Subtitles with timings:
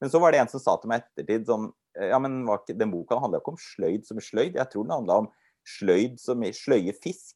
[0.00, 2.92] Men så var det en som sa til meg ettertid sånn Ja, men ikke, den
[2.92, 4.54] boka handla ikke om sløyd som sløyd.
[4.54, 5.32] Jeg tror den handla om
[5.66, 7.34] sløyd som sløye fisk.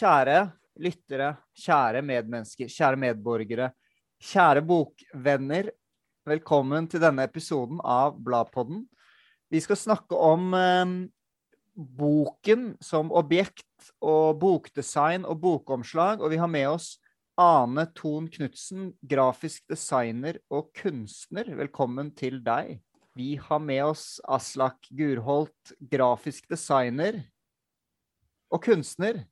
[0.00, 0.38] Kjære
[0.80, 3.72] lyttere, kjære medmennesker, kjære medborgere,
[4.32, 5.68] kjære bokvenner.
[6.24, 8.86] Velkommen til denne episoden av Bladpodden.
[9.52, 11.00] Vi skal snakke om eh,
[11.80, 13.64] boken som objekt
[14.04, 16.94] og bokdesign og bokomslag, og vi har med oss
[17.40, 21.48] Ane Thon Knutsen, grafisk designer og kunstner.
[21.56, 22.80] Velkommen til deg.
[23.16, 27.22] Vi har med oss Aslak Gurholt, grafisk designer
[28.52, 29.22] og kunstner.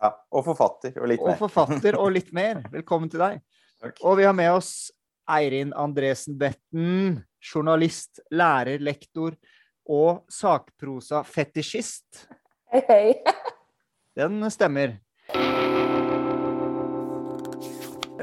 [0.00, 1.38] Ja, og forfatter og litt Og mer.
[1.40, 2.62] forfatter og litt mer.
[2.74, 3.42] Velkommen til deg.
[3.82, 4.00] Takk.
[4.02, 4.88] Og vi har med oss
[5.30, 9.36] Eirin Andresen Betten, journalist, lærer, lektor
[9.84, 12.26] og sakprosa-fetisjist.
[12.72, 13.08] Hei, hei.
[14.18, 14.98] Den stemmer.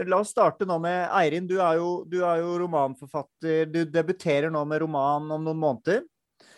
[0.02, 1.47] La oss starte nå med Eirin.
[1.49, 3.67] Du er, jo, du er jo romanforfatter.
[3.69, 6.02] Du debuterer nå med roman om noen måneder.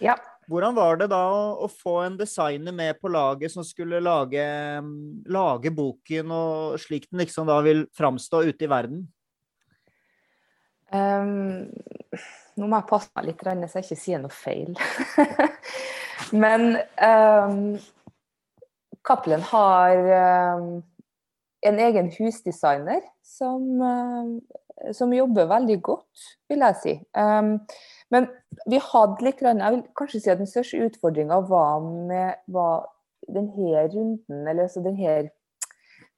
[0.03, 0.15] Ja.
[0.49, 1.21] Hvordan var det da
[1.55, 4.43] å, få en designer med på laget som skulle lage,
[5.31, 9.05] lage boken, og slik den liksom da vil framstå ute i verden?
[10.93, 11.71] Ehm,
[12.59, 14.73] nå må jeg passe meg litt, så jeg ikke sier noe feil.
[16.43, 17.59] Men um,
[19.03, 20.11] Cappelen har
[20.57, 20.67] um,
[21.63, 24.31] en egen husdesigner som, ehm,
[24.91, 26.95] som jobber veldig godt, vil jeg si.
[28.11, 28.27] Men
[28.69, 32.89] vi hadde litt, jeg vil kanskje si at den største utfordringa var med var
[33.31, 35.29] denne runden, eller altså denne,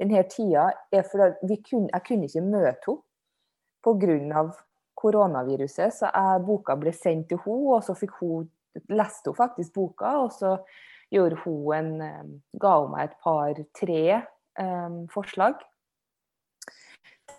[0.02, 3.02] denne tida, er fordi kunne, jeg kunne ikke møte henne
[3.86, 4.47] pga.
[4.99, 5.93] Koronaviruset.
[5.93, 8.49] Så jeg, boka ble sendt til henne, og så fikk hun,
[8.89, 10.17] leste hun faktisk boka.
[10.25, 10.57] Og så
[11.13, 12.25] gjorde hun en, eh,
[12.61, 14.01] ga hun meg et par-tre
[14.59, 15.61] um, forslag.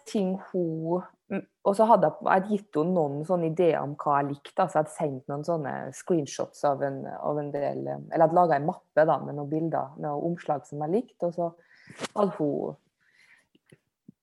[0.07, 4.21] Ting hun mm, Og så hadde jeg, jeg gitt henne noen sånne ideer om hva
[4.21, 4.63] jeg likte.
[4.63, 8.27] Altså jeg hadde sendt noen sånne screenshots av en, av en del eh, Eller jeg
[8.29, 11.31] hadde laga en mappe da, med noen bilder med noen omslag som jeg likte.
[11.31, 11.51] Og så
[12.15, 12.77] hadde hun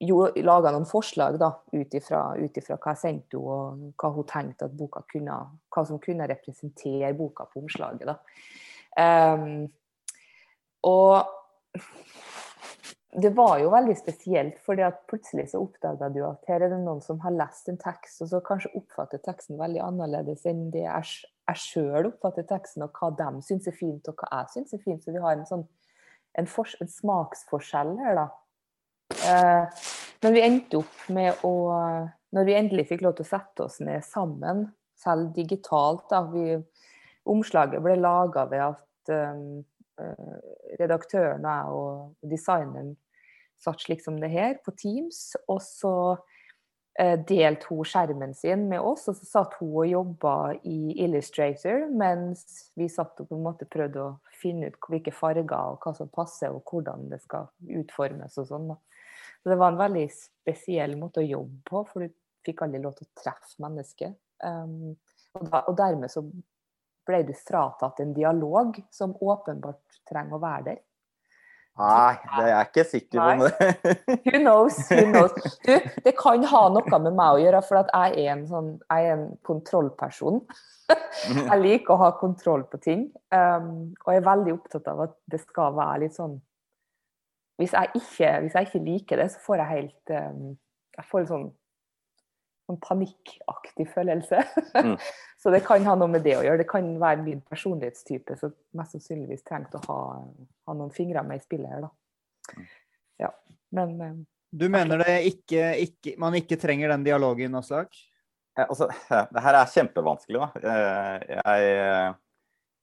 [0.00, 5.04] laga noen forslag ut ifra hva jeg sendte henne, og hva hun tenkte at boka
[5.10, 5.38] kunne,
[5.70, 8.10] hva som kunne representere boka på omslaget.
[8.10, 8.18] Da.
[8.98, 9.72] Um,
[10.84, 11.24] og
[13.14, 17.02] det var jo veldig spesielt, at plutselig så oppdaga du at her er det noen
[17.02, 21.30] som har lest en tekst, og så kanskje oppfatter teksten veldig annerledes enn det jeg,
[21.46, 24.82] jeg sjøl oppfatter teksten, og hva de syns er fint, og hva jeg syns er
[24.82, 25.04] fint.
[25.04, 25.66] Så vi har en sånn
[26.34, 28.26] en, en smaksforskjell her, da.
[29.24, 29.84] Eh,
[30.24, 31.54] men vi endte opp med å
[32.34, 34.64] Når vi endelig fikk lov til å sette oss ned sammen,
[34.98, 36.56] selv digitalt da, vi,
[37.30, 39.62] Omslaget ble laga ved at um,
[40.80, 42.90] redaktøren og jeg og designeren
[43.60, 45.20] satt slik som det her, på Teams.
[45.48, 45.94] Og så
[46.98, 50.36] eh, delte hun skjermen sin med oss, og så satt hun og jobba
[50.68, 55.54] i Illustrator, mens vi satt og på en måte prøvde å finne ut hvilke farger
[55.54, 57.48] og hva som passer, og hvordan det skal
[57.80, 58.74] utformes og sånn.
[58.74, 58.80] da.
[59.44, 62.14] Så det var en veldig spesiell måte å jobbe på, for du
[62.48, 64.16] fikk aldri lov til å treffe mennesket.
[64.40, 64.94] Um,
[65.36, 66.22] og, da, og dermed så
[67.04, 70.80] ble du fratatt en dialog som åpenbart trenger å være der.
[71.74, 73.48] Nei, det er jeg ikke sikker på.
[73.50, 73.94] Det.
[74.30, 74.78] Who knows?
[74.88, 75.58] Who knows?
[75.66, 75.72] Du,
[76.06, 79.10] det kan ha noe med meg å gjøre, for at jeg er en, sånn, jeg
[79.10, 80.40] er en kontrollperson.
[81.34, 83.04] Jeg liker å ha kontroll på ting.
[83.28, 86.38] Um, og jeg er veldig opptatt av at det skal være litt sånn
[87.60, 90.46] Hvis jeg ikke, hvis jeg ikke liker det, så får jeg helt um,
[90.96, 91.44] Jeg får en sånn,
[92.66, 94.40] sånn panikkaktig følelse.
[94.74, 94.94] Mm.
[95.42, 96.62] så det kan ha noe med det å gjøre.
[96.62, 99.98] Det kan være min personlighetstype som mest sannsynligvis trengte å ha,
[100.66, 102.64] ha noen fingre med i spillet her, da.
[103.22, 103.30] Ja.
[103.74, 104.18] Men um,
[104.54, 107.94] Du mener det ikke, ikke, man ikke trenger den dialogen, Aslak?
[108.54, 108.86] Altså,
[109.34, 110.74] det her er kjempevanskelig, da.
[110.74, 112.14] Eh, Jeg,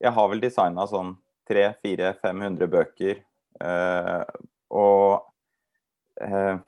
[0.04, 1.14] jeg har vel designa sånn
[1.52, 3.22] 300-400-500 bøker.
[3.62, 4.24] eh,
[4.72, 6.60] Og eh,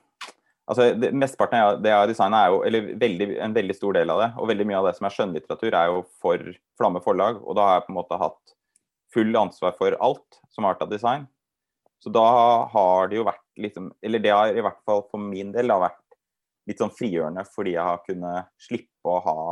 [0.69, 4.13] altså, mesteparten av det jeg har designa, er jo eller veldig, en veldig stor del
[4.13, 4.29] av det.
[4.37, 7.39] Og veldig mye av det som er skjønnlitteratur, er jo for Flamme forlag.
[7.43, 8.57] Og da har jeg på en måte hatt
[9.13, 11.27] full ansvar for alt som har vært av design.
[12.03, 12.25] Så da
[12.73, 15.77] har det jo vært liksom Eller det har i hvert fall for min del da
[15.85, 16.01] vært
[16.67, 19.43] litt sånn frigjørende fordi jeg har kunnet slippe å ha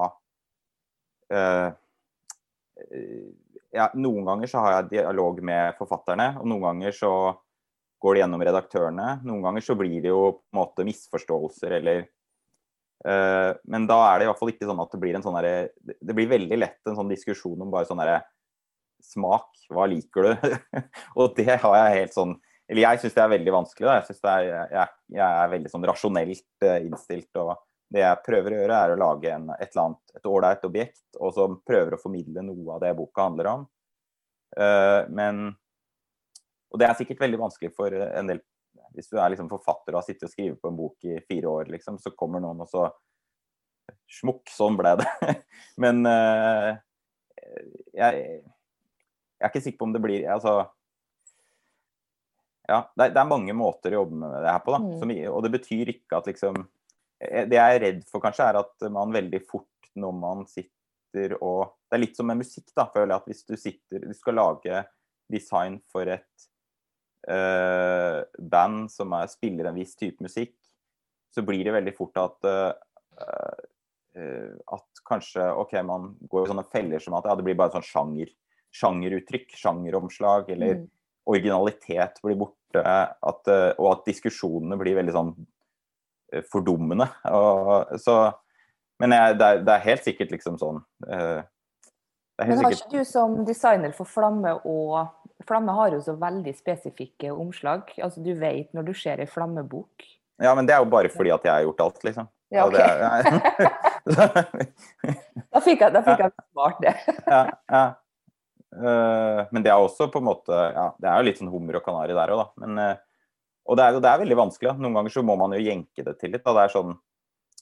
[1.31, 1.69] eh,
[2.87, 3.29] eh,
[3.75, 7.13] ja, Noen ganger så har jeg dialog med forfatterne, og noen ganger så
[8.01, 9.07] går det gjennom redaktørene.
[9.27, 12.03] Noen ganger så blir det jo på en måte misforståelser eller
[13.05, 15.37] uh, Men da er det i hvert fall ikke sånn at det blir en sånn
[15.37, 18.21] derre Det blir veldig lett en sånn diskusjon om bare sånn derre
[19.05, 19.51] smak.
[19.69, 20.55] Hva liker du?
[21.19, 22.37] og det har jeg helt sånn
[22.69, 23.89] Eller jeg syns det er veldig vanskelig.
[23.89, 23.97] Da.
[23.99, 27.31] Jeg, synes det er, jeg, jeg er veldig sånn rasjonelt eh, innstilt.
[27.41, 27.57] og
[27.91, 31.01] det jeg prøver å gjøre, er å lage en, et eller annet, et ålreit objekt,
[31.19, 33.65] og som prøver å formidle noe av det boka handler om.
[34.55, 35.49] Uh, men
[36.71, 38.41] Og det er sikkert veldig vanskelig for en del
[38.95, 41.47] Hvis du er liksom forfatter og har sittet og skrevet på en bok i fire
[41.51, 42.89] år, liksom, så kommer noen og så
[44.11, 45.07] Smukk, sånn ble det.
[45.83, 46.69] men uh,
[47.95, 50.53] jeg, jeg er ikke sikker på om det blir altså,
[52.71, 54.75] ja, det er, det er, mange måter å jobbe med det her på.
[54.75, 54.93] da, mm.
[55.01, 58.61] som, Og det betyr ikke at liksom eh, Det jeg er redd for, kanskje, er
[58.61, 62.85] at man veldig fort når man sitter og Det er litt som med musikk, da,
[62.93, 63.19] føler jeg.
[63.19, 64.85] At hvis du sitter Du skal lage
[65.31, 66.47] design for et
[67.29, 70.55] uh, band som er, spiller en viss type musikk,
[71.31, 72.71] så blir det veldig fort at uh,
[74.11, 77.85] at kanskje OK, man går i sånne feller som at ja, det blir bare sånn
[77.85, 78.33] sjanger
[78.75, 80.83] sjangeruttrykk, sjangeromslag, eller mm.
[81.31, 82.83] originalitet blir borte.
[82.83, 85.31] At, og at diskusjonene blir veldig sånn
[86.51, 87.07] fordummende.
[87.35, 88.17] Og, så,
[89.03, 93.41] men jeg, det, er, det, er, helt sikkert liksom sånn Men har ikke du som
[93.47, 94.95] designer for Flamme og
[95.47, 97.81] Flamme har jo så veldig spesifikke omslag.
[98.01, 99.93] Altså Du vet når du ser ei flammebok.
[100.41, 102.25] Ja, men det er jo bare fordi at jeg har gjort alt, liksom.
[102.51, 102.75] Ja, ok.
[105.53, 106.95] da fikk jeg, da fikk jeg svart det.
[107.33, 107.85] ja, ja.
[108.71, 111.75] Uh, men det er også på en måte ja, Det er jo litt sånn hummer
[111.75, 112.45] og kanari der òg, da.
[112.63, 112.95] Men, uh,
[113.67, 114.71] og det er, det er, veldig vanskelig.
[114.71, 114.83] Da.
[114.83, 116.43] Noen ganger så må man jo jenke det til litt.
[116.43, 116.55] Da.
[116.57, 116.91] Det er sånn,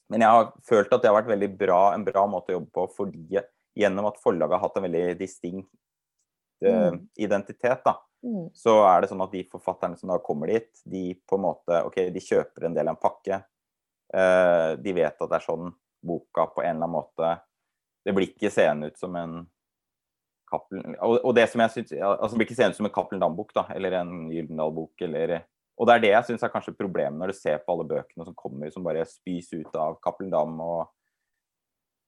[0.10, 2.72] men jeg har følt at det har vært veldig bra, en bra måte å jobbe
[2.78, 3.44] på fordi
[3.78, 5.70] gjennom at forlaget har hatt en veldig distinkt
[6.66, 7.00] mm.
[7.26, 7.96] identitet, da.
[8.26, 8.50] Mm.
[8.54, 11.84] Så er det sånn at de forfatterne som da kommer dit, de på en måte
[11.88, 13.44] OK, de kjøper en del av en pakke.
[14.82, 15.68] de vet at det er sånn
[16.02, 17.28] boka på en eller annen måte
[18.06, 19.44] Det blir ikke seende ut som en
[20.50, 22.94] Cappelen, og, og, det som jeg synes, altså Det blir ikke seende ut som en
[22.96, 25.04] Cappelen Dam-bok eller en Gyldendal-bok.
[25.80, 28.26] Og det er det jeg syns er kanskje problemet når du ser på alle bøkene
[28.26, 30.90] som kommer som bare spys ut av Cappelen Dam og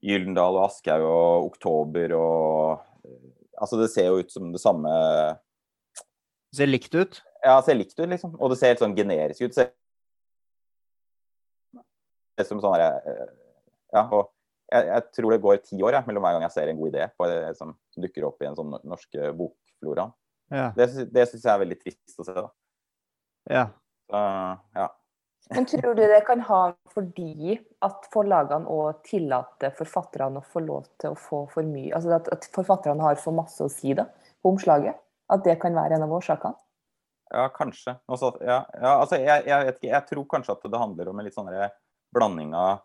[0.01, 3.21] Gyldendal og Aschehoug og Oktober og
[3.61, 4.89] Altså, det ser jo ut som det samme
[6.49, 7.21] Det ser likt ut?
[7.43, 8.33] Ja, det ser likt ut, liksom.
[8.39, 9.53] Og det ser helt sånn generisk ut.
[9.57, 9.67] Det
[12.41, 12.89] ser som sånn herre
[13.91, 14.31] Ja, og
[14.71, 16.93] jeg, jeg, tror det går ti år jeg, mellom hver gang jeg ser en god
[16.93, 17.27] idé på,
[17.57, 20.05] som, som dukker opp i en sånn norsk bokflora.
[20.51, 20.69] Ja.
[20.77, 22.35] Det, det syns jeg er veldig trist å se.
[22.37, 22.47] da.
[23.51, 23.65] Ja.
[24.11, 24.87] Uh, ja.
[25.49, 26.59] Men tror du det kan ha
[26.93, 32.13] fordi at forlagene òg tillater forfatterne å få lov til å få for mye Altså
[32.15, 34.05] at, at forfatterne har for masse å si da,
[34.43, 34.99] på omslaget?
[35.31, 36.55] At det kan være en av årsakene?
[37.31, 37.95] Ja, kanskje.
[38.11, 41.19] Også, ja, ja, altså, jeg, jeg, vet ikke, jeg tror kanskje at det handler om
[41.19, 41.51] en litt sånn
[42.11, 42.81] blanding av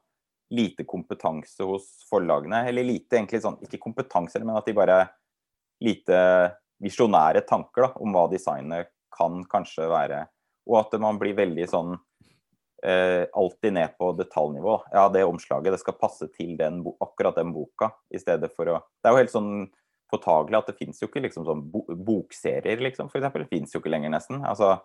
[0.55, 2.62] lite kompetanse hos forlagene.
[2.70, 5.00] Eller lite, egentlig sånn, ikke kompetanse, men at de bare
[5.82, 6.20] lite
[6.82, 10.23] visjonære tanker da, om hva designet kan kanskje være.
[10.70, 11.97] Og at man blir veldig sånn
[12.87, 14.77] alltid ned på detaljnivå.
[14.94, 18.77] Ja, det omslaget det skal passe til den, akkurat den boka, i stedet for å
[19.03, 19.50] Det er jo helt sånn
[20.12, 23.47] påtagelig at det fins jo ikke liksom sånn bo bokserier, liksom, eksempel.
[23.47, 24.44] Det fins jo ikke lenger, nesten.
[24.47, 24.77] Altså,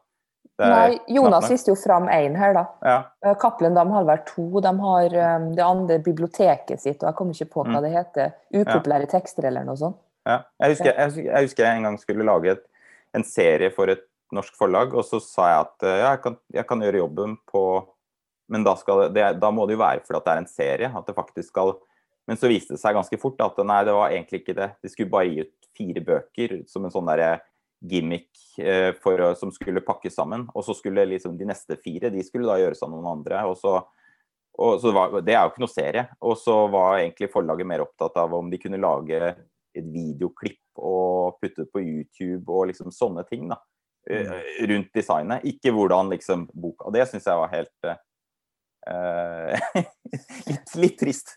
[0.61, 2.63] Nei, Jonas viste jo fram én her, da.
[2.85, 2.97] Ja.
[3.25, 4.45] Eh, Cappelen de har vært to.
[4.61, 7.85] De har um, det andre biblioteket sitt, og jeg kommer ikke på hva mm.
[7.85, 8.33] det heter.
[8.53, 9.11] Upopulære ja.
[9.15, 9.97] tekster eller noe sånt.
[10.27, 10.43] Ja.
[10.61, 12.63] Jeg, husker, jeg, jeg, husker, jeg en gang skulle lage et,
[13.17, 14.03] en serie for et
[14.35, 17.63] norsk forlag, og så sa jeg at ja, jeg kan, jeg kan gjøre jobben på
[18.51, 18.73] Men da,
[19.15, 20.87] det, da, må det jo være fordi det er en serie.
[20.91, 21.77] at det faktisk skal
[22.27, 24.73] Men så viste det seg ganske fort at nei, det var egentlig ikke det.
[24.83, 27.39] De skulle bare gi ut fire bøker som en sånn derre
[27.81, 28.29] gimmick
[28.61, 30.45] eh, for, som skulle pakkes sammen.
[30.53, 33.45] Og så skulle liksom de neste fire de skulle da gjøres av noen andre.
[33.47, 33.79] og så
[34.59, 36.05] og så var, Det er jo ikke noe serie.
[36.27, 39.19] Og så var egentlig forlaget mer opptatt av om de kunne lage
[39.71, 43.47] et videoklipp og putte det på YouTube og liksom sånne ting.
[43.49, 43.70] da, eh.
[44.09, 45.43] Rundt designet.
[45.45, 47.99] Ikke hvordan liksom boka Og det syns jeg var helt eh,
[48.81, 49.53] Uh,
[50.49, 51.35] litt, litt, trist.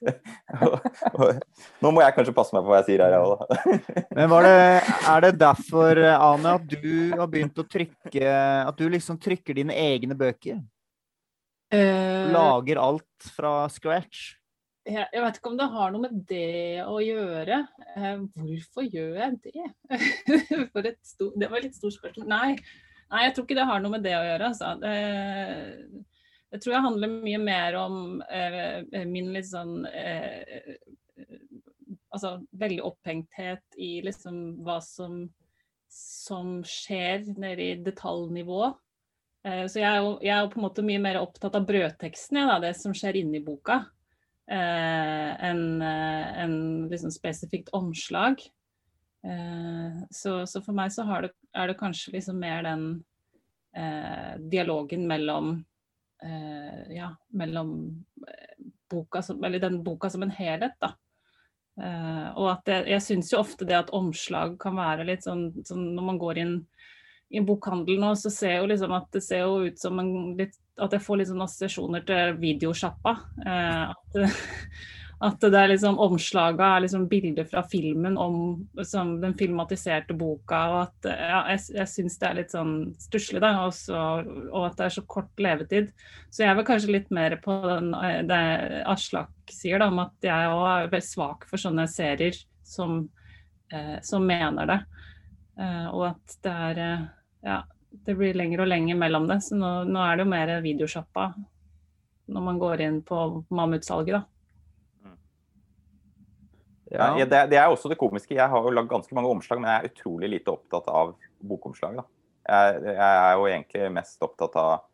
[1.85, 3.43] Nå må jeg kanskje passe meg på hva jeg sier her, jeg òg,
[4.17, 4.55] Men det,
[5.13, 8.31] er det derfor, Ane, at du har begynt å trykke
[8.65, 10.63] At du liksom trykker dine egne bøker?
[11.75, 14.39] Lager alt fra scratch?
[14.85, 17.61] Jeg, jeg, vet ikke om det har noe med det å gjøre.
[17.97, 19.69] Eh, hvorfor gjør jeg det?
[21.09, 22.27] stor, det var et litt stort spørsmål.
[22.29, 22.51] Nei,
[23.09, 24.51] nei, jeg tror ikke det har noe med det å gjøre.
[24.51, 24.75] Altså.
[24.83, 26.05] Det,
[26.55, 27.97] jeg tror jeg handler mye mer om
[28.29, 30.77] eh, min litt sånn eh,
[32.15, 35.25] Altså veldig opphengthet i liksom hva som,
[35.91, 38.69] som skjer nede i detaljnivå.
[39.45, 41.67] Eh, så jeg er, jo, jeg er, jo, på en måte mye mer opptatt av
[41.69, 43.94] brødteksten, ja, det som skjer inni boka, eh,
[44.51, 48.43] enn en eh, liksom spesifikt omslag.
[49.25, 53.05] Eh, så, så, for meg så det, er det kanskje liksom mer den
[53.77, 55.57] eh, dialogen mellom
[56.23, 60.95] eh, ja, mellom eh, boka som, eller den boka som en helhet, da.
[61.81, 65.49] Eh, og at jeg, jeg syns jo ofte det at omslag kan være litt sånn,
[65.67, 66.55] sånn når man går inn
[67.31, 70.59] i bokhandel nå, så ser jo liksom at det ser jo ut som en litt
[70.75, 73.11] At jeg får litt sånn assosiasjoner til videosjappa.
[73.47, 74.17] Eh, at,
[75.29, 78.39] at det er liksom omslaget er liksom bilder fra filmen om
[78.75, 80.65] liksom, den filmatiserte boka.
[80.73, 83.53] Og at ja, jeg, jeg syns det er litt sånn stusslig, da.
[83.69, 84.01] Også,
[84.51, 85.95] og at det er så kort levetid.
[86.27, 87.95] Så jeg er vel kanskje litt mer på den,
[88.27, 88.43] det
[88.91, 92.35] Aslak sier, da, om at jeg òg er svak for sånne serier
[92.67, 93.05] som,
[93.71, 94.83] eh, som mener det.
[95.61, 97.09] Eh, og at det er eh,
[97.45, 97.59] Ja,
[98.07, 99.41] det blir lenger og lenger mellom det.
[99.47, 101.33] Så nå, nå er det jo mer videosjappa
[102.35, 103.19] når man går inn på
[103.53, 104.23] mammutsalget, da.
[106.95, 107.09] Ja.
[107.19, 108.37] Ja, det, det, er også det komiske.
[108.37, 111.99] Jeg har jo lagd ganske mange omslag, men jeg er utrolig lite opptatt av bokomslag.
[111.99, 112.05] Da.
[112.49, 114.87] Jeg, jeg er jo egentlig mest opptatt av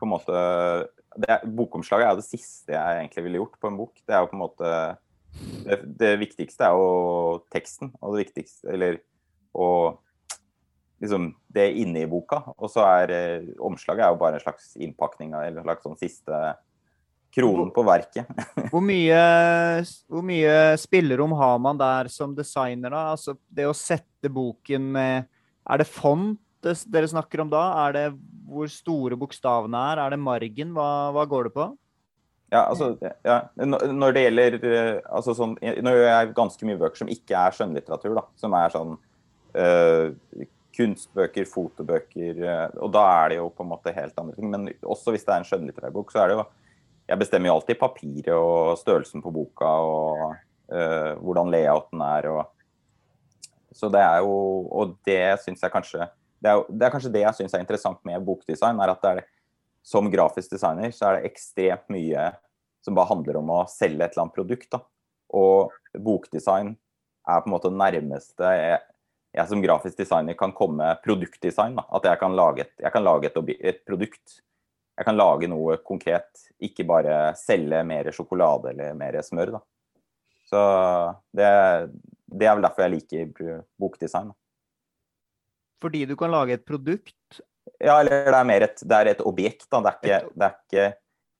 [0.00, 0.40] på en måte
[1.20, 3.94] det, Bokomslaget er jo det siste jeg egentlig ville gjort på en bok.
[4.06, 4.72] Det er jo på en måte
[5.66, 9.00] Det, det viktigste er jo teksten, og det viktigste Eller
[9.56, 10.00] og
[11.00, 12.42] liksom det er inne i boka.
[12.58, 15.98] Og så er eh, omslaget er jo bare en slags innpakning eller en slags sånn
[16.00, 16.42] siste
[17.34, 18.28] kronen på verket.
[18.72, 19.20] hvor, mye,
[20.10, 23.04] hvor mye spillerom har man der som designer, da?
[23.14, 25.28] Altså det å sette boken med
[25.70, 27.62] Er det font dere snakker om da?
[27.86, 28.06] Er det
[28.50, 30.02] hvor store bokstavene er?
[30.02, 30.74] Er det margen?
[30.76, 31.70] Hva, hva går det på?
[32.50, 33.36] Ja, altså, ja.
[33.54, 37.54] Når det gjelder eh, altså sånn, Nå gjør jeg ganske mye bøker som ikke er
[37.54, 38.16] skjønnlitteratur.
[38.18, 38.96] da, Som er sånn
[40.76, 42.40] kunstbøker, fotobøker.
[42.44, 44.50] Øh, og da er det jo på en måte helt andre ting.
[44.50, 46.46] Men også hvis det er en skjønnlitterærbok, så er det jo
[47.10, 50.20] jeg bestemmer jo alltid papiret og størrelsen på boka og
[50.70, 52.28] uh, hvordan layouten er.
[52.30, 52.44] Og,
[53.74, 54.36] så det er jo
[54.70, 56.06] Og det syns jeg kanskje
[56.40, 59.10] det er, det er, kanskje det jeg syns er interessant med bokdesign, er at det
[59.10, 59.26] er,
[59.84, 62.30] som grafisk designer så er det ekstremt mye
[62.80, 64.70] som bare handler om å selge et eller annet produkt.
[64.72, 64.80] Da.
[65.36, 66.72] Og bokdesign
[67.28, 68.78] er på en måte det nærmeste jeg,
[69.30, 71.76] jeg, som grafisk designer kan komme produktdesign.
[71.78, 71.86] Da.
[71.96, 74.40] At jeg kan lage et, kan lage et, et produkt
[75.00, 79.54] jeg kan lage noe konkret, ikke bare selge mer sjokolade eller mer smør.
[79.54, 79.60] Da.
[80.50, 80.64] Så
[81.32, 81.46] det,
[82.28, 84.28] det, er vel derfor jeg liker bokdesign.
[84.34, 84.36] Da.
[85.80, 87.40] Fordi du kan lage et produkt?
[87.80, 89.64] Ja, eller det er mer et, det er et objekt.
[89.70, 89.80] Da.
[89.80, 90.90] Det er ikke, det er ikke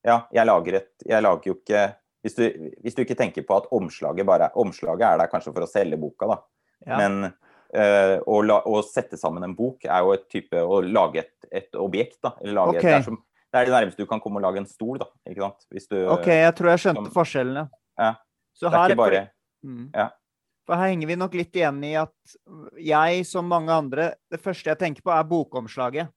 [0.08, 1.80] Ja, jeg lager, et, jeg lager jo ikke
[2.24, 5.64] hvis du, hvis du, ikke tenker på at omslaget bare Omslaget er der kanskje for
[5.64, 6.36] å selge boka, da.
[6.88, 6.96] Ja.
[7.00, 7.34] Men
[7.70, 11.76] å, la, å, sette sammen en bok er jo et type Å lage et, et
[11.78, 12.32] objekt, da.
[12.42, 12.80] Eller lage okay.
[12.80, 13.18] et, det, er som,
[13.50, 15.06] det er det nærmeste du kan komme å lage en stol, da.
[15.30, 15.68] Ikke sant?
[15.90, 17.66] Du, OK, jeg tror jeg skjønte som, forskjellene.
[18.00, 18.14] Ja.
[18.60, 19.22] Så her, bare,
[19.64, 19.84] mm.
[19.94, 20.10] ja.
[20.68, 22.34] for her henger vi nok litt igjen i at
[22.76, 26.10] jeg, som mange andre, det første jeg tenker på, er bokomslaget.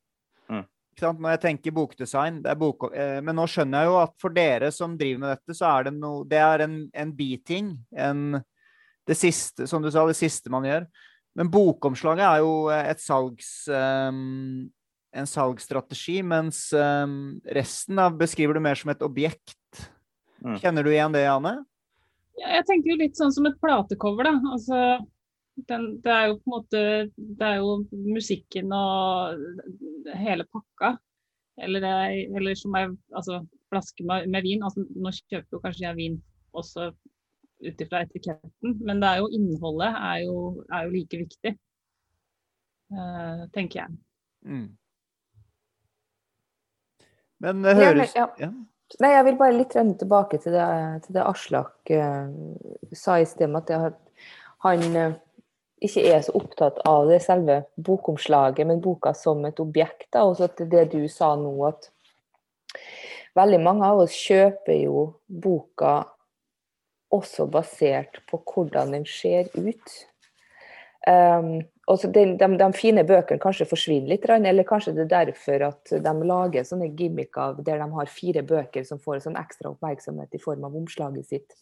[0.51, 0.65] Mm.
[1.01, 4.35] Når jeg tenker bokdesign, det er bok, eh, Men nå skjønner jeg jo at for
[4.35, 7.71] dere som driver med dette, så er det noe Det er en, en biting.
[7.97, 8.43] En,
[9.07, 10.85] det siste, som du sa, det siste man gjør.
[11.37, 13.51] Men bokomslaget er jo et salgs...
[13.69, 14.71] Um,
[15.13, 19.83] en salgsstrategi, mens um, resten av beskriver du mer som et objekt.
[20.41, 20.57] Mm.
[20.61, 21.59] Kjenner du igjen det, Anne?
[22.39, 24.33] Ja, jeg tenker jo litt sånn som et platecover, da.
[24.55, 24.79] Altså,
[25.69, 26.79] den, det er jo på en måte
[27.13, 27.75] Det er jo
[28.09, 29.43] musikken og
[30.17, 30.95] hele pakka.
[31.61, 31.93] Eller, det,
[32.33, 34.65] eller som er altså flaske med, med, vin.
[34.65, 36.17] Altså, nå kjøper jo kanskje jeg vin
[36.57, 36.89] også
[37.65, 40.37] ut ifra etiketten, men det er jo innholdet er jo,
[40.69, 41.55] er jo like viktig.
[42.93, 43.95] Uh, tenker jeg.
[44.45, 44.67] Mm.
[47.43, 48.51] Men det høres ja, ja.
[49.01, 50.65] Nei, jeg vil bare litt tilbake til det,
[51.05, 52.29] til det Aslak uh,
[52.93, 53.95] sa i sted, at har,
[54.67, 55.15] han uh,
[55.83, 60.11] ikke er så opptatt av det selve bokomslaget, men boka som et objekt.
[60.13, 60.23] Da.
[60.23, 61.89] også til det du sa nå, at
[63.35, 65.95] veldig mange av oss kjøper jo boka
[67.13, 69.93] også basert på hvordan den ser ut.
[71.07, 71.61] Um,
[71.99, 75.91] så de, de, de, fine bøkene kanskje forsvinner litt, eller kanskje det er derfor at
[76.05, 80.41] de lager sånne gimmicker der de har fire bøker som får sånn ekstra oppmerksomhet i
[80.41, 81.57] form av omslaget sitt.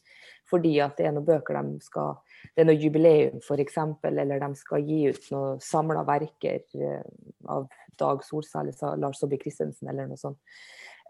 [0.51, 2.19] Fordi at det er noen bøker de skal
[2.55, 3.75] Det er noe jubileum, f.eks.,
[4.09, 7.03] eller de skal gi ut noen samla verker eh,
[7.45, 7.67] av
[8.01, 10.39] Dag Solsæl eller Lars Saabye Christensen, eller noe sånt.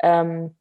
[0.04, 0.52] Um,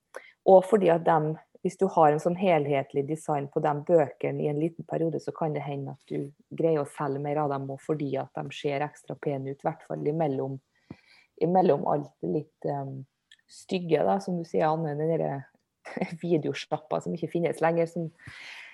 [0.47, 4.49] og fordi at de hvis du har en sånn helhetlig design på de bøkene i
[4.49, 7.69] en liten periode, så kan det hende at du greier å selge mer av dem
[7.85, 9.61] fordi at de ser ekstra pene ut.
[9.61, 10.57] I hvert fall imellom,
[11.45, 13.03] imellom alt det litt um,
[13.51, 14.97] stygge, da, som du sier, Anne.
[14.97, 15.45] Den
[16.25, 17.91] videosjappa som ikke finnes lenger.
[17.93, 18.09] Som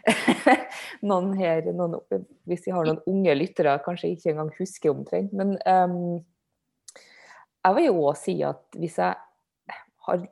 [1.10, 1.98] noen her, noen,
[2.46, 5.34] hvis vi har noen unge lyttere, kanskje ikke engang husker omtrent.
[5.34, 6.22] Men um,
[7.66, 9.18] jeg vil jo òg si at hvis jeg,
[10.06, 10.26] har,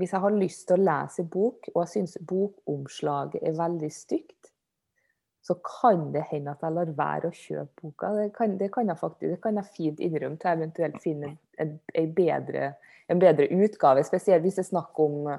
[0.00, 4.50] hvis jeg har lyst til å lese bok, og jeg syns bokomslaget er veldig stygt,
[5.44, 8.10] så kan det hende at jeg lar være å kjøpe boka.
[8.16, 11.30] Det kan, det kan, jeg, faktisk, det kan jeg fint innrømme til jeg eventuelt finne
[11.60, 12.74] en, en, bedre,
[13.12, 14.04] en bedre utgave.
[14.08, 15.30] Spesielt hvis det er snakk om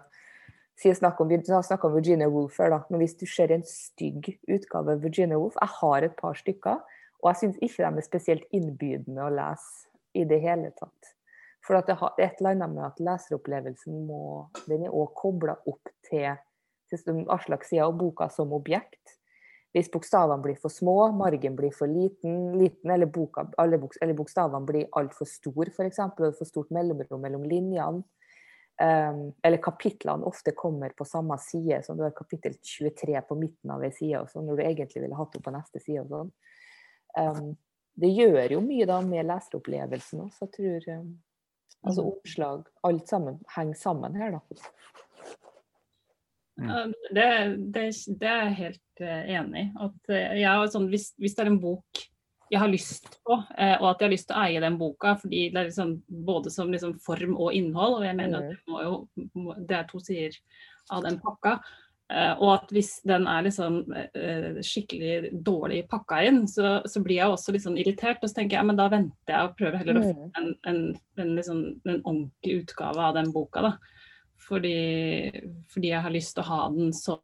[0.81, 2.81] sier snakk om, om Virginia Woolf her, da.
[2.89, 6.81] Men hvis du ser en stygg utgave av Virginia Woolf Jeg har et par stykker,
[7.21, 11.13] og jeg syns ikke de er spesielt innbydende å lese i det hele tatt.
[11.61, 15.91] For det er et eller annet med at leseropplevelsen må, den er også kobla opp
[16.07, 16.39] til,
[16.89, 19.17] til Aslak sier, om boka som objekt.
[19.71, 24.89] Hvis bokstavene blir for små, margen blir for liten, liten eller, boka, eller bokstavene blir
[24.99, 28.03] altfor store, f.eks., og for stort mellomrom mellom linjene,
[28.81, 33.73] Um, eller kapitlene ofte kommer på samme side, så du har kapittel 23 på midten
[33.75, 36.01] av ei side, og når du egentlig ville hatt det på neste side.
[36.01, 36.31] og sånn.
[37.19, 37.51] Um,
[38.01, 41.11] det gjør jo mye da med leseropplevelsen òg, så jeg tror um,
[41.81, 42.11] altså mm.
[42.11, 44.41] oppslag Alt sammen henger sammen her, da.
[46.61, 46.93] Mm.
[47.15, 47.27] Det,
[47.73, 47.83] det,
[48.19, 50.17] det, er jeg helt uh, enig i.
[50.43, 52.03] Jeg, sånn, hvis, hvis, det er en bok
[52.51, 55.13] jeg har lyst på, eh, og at jeg har lyst til å eie den boka.
[55.21, 55.93] fordi det er liksom
[56.27, 58.01] både som liksom form og innhold.
[58.01, 58.57] Og jeg mener at mm.
[58.67, 60.35] det, jo, det er to sider
[60.91, 61.61] av den pakka.
[62.11, 67.21] Eh, og at hvis den er liksom eh, skikkelig dårlig pakka inn, så, så, blir
[67.21, 68.19] jeg også litt sånn irritert.
[68.19, 70.31] Og så tenker jeg men da venter jeg og prøver heller å få mm.
[70.41, 70.81] en, en,
[71.21, 73.63] en, liksom, en ordentlig utgave av den boka.
[73.69, 73.73] da.
[74.41, 74.77] Fordi,
[75.71, 77.21] fordi, jeg har lyst til å ha den som,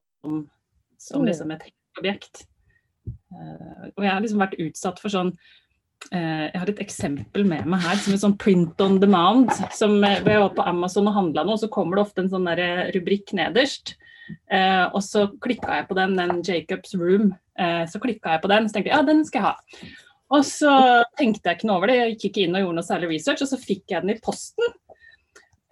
[1.01, 1.27] som mm.
[1.31, 1.67] liksom et
[1.99, 2.45] objekt.
[3.07, 5.33] Eh, og jeg har liksom vært utsatt for sånn
[6.11, 9.51] jeg har et eksempel med meg her som er sånn print on demand.
[9.75, 12.47] som eh, jeg var på Amazon og handla noe, så kommer det ofte en sånn
[12.47, 13.97] der rubrikk nederst.
[14.93, 17.29] og så klikka jeg på den, den Jacobs Room.
[17.57, 19.91] så klikka jeg på den, så tenkte jeg ja, den skal jeg ha.
[20.35, 20.73] Og så
[21.15, 23.45] tenkte jeg ikke noe over det, jeg gikk ikke inn og gjorde noe særlig research,
[23.45, 24.75] og så fikk jeg den i posten.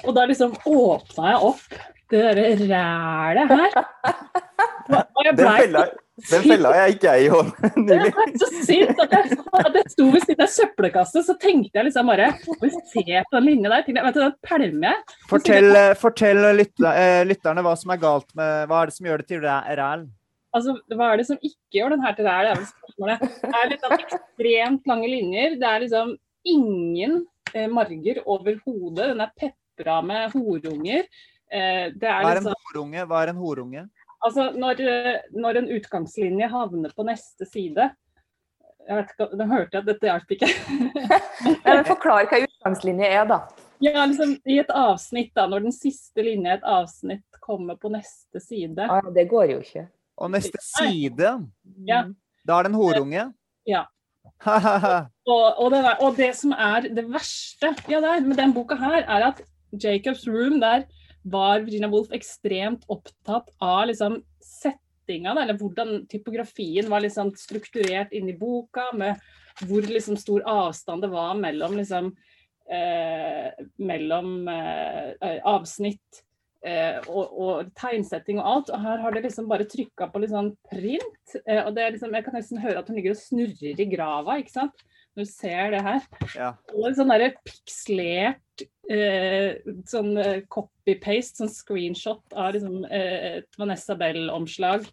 [0.05, 1.79] Og da liksom åpna jeg opp
[2.13, 4.43] det derre rælet her.
[4.85, 5.85] Og fella,
[6.31, 7.47] den fella er jeg ikke jeg i nylig.
[7.89, 11.79] Det er så sint at jeg, at jeg sto ved siden av søppelkassen, så tenkte
[11.79, 13.89] jeg liksom bare Se på den linja der.
[13.89, 15.17] Jeg, vet du, den pælmer jeg.
[15.31, 19.29] Fortell, fortell eh, lytterne hva som er galt med Hva er det som gjør det
[19.33, 20.07] til ræl?
[20.55, 23.25] Altså, hva er det som ikke gjør den her til ræl, er vel spørsmålet.
[23.43, 25.59] Det er sånn ekstremt lange linjer.
[25.59, 26.15] Det er liksom
[26.47, 29.09] ingen eh, marger over hodet.
[29.11, 31.09] Den er pepra med horunger.
[31.51, 33.07] Eh, det er hva er en liksom, horunge?
[33.09, 33.85] Hva er en horunge?
[34.25, 34.81] Altså, når,
[35.37, 37.91] når, en utgangslinje havner på neste side
[38.85, 40.49] jeg vet ikke, Nå hørte jeg at dette hjalp ikke.
[41.89, 43.39] Forklar hva utgangslinje er, da.
[43.83, 47.89] Ja, liksom I et avsnitt, da, når den siste linja i et avsnitt kommer på
[47.93, 48.85] neste side.
[48.85, 49.87] Ah, det går jo ikke.
[50.21, 51.33] Og neste side,
[51.89, 52.03] ja.
[52.47, 53.25] da er det en horunge?
[53.67, 53.83] Ja.
[54.45, 59.01] og, og, det, og, det, som er det verste ja, der, med den boka her,
[59.01, 59.41] er at
[59.75, 60.85] Jacobs Room der
[61.25, 68.35] var Virginia Woolf ekstremt opptatt av liksom, settinga, eller hvordan typografien var liksom, strukturert inni
[68.37, 69.21] boka, med
[69.65, 72.11] hvor liksom, stor avstand det var mellom, liksom,
[72.69, 76.21] eh, mellom eh, avsnitt
[76.65, 78.73] eh, og, og, tegnsetting og alt.
[78.75, 81.37] Og her har det liksom bare trykka på litt sånn print.
[81.45, 83.89] Eh, og det er liksom, jeg kan nesten høre at hun ligger og snurrer i
[83.95, 84.37] grava.
[84.41, 84.85] ikke sant?
[85.15, 86.07] Når du ser det her.
[86.35, 86.49] Ja.
[86.75, 93.59] Og en sånn derre pikslert eh, sånn eh, copy-paste, sånn screenshot av liksom, eh, et
[93.59, 94.89] Vanessa Bell-omslag.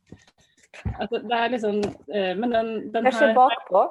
[0.95, 1.83] Altså, det er liksom
[2.15, 3.83] eh, Men den, den Jeg ser bakpå,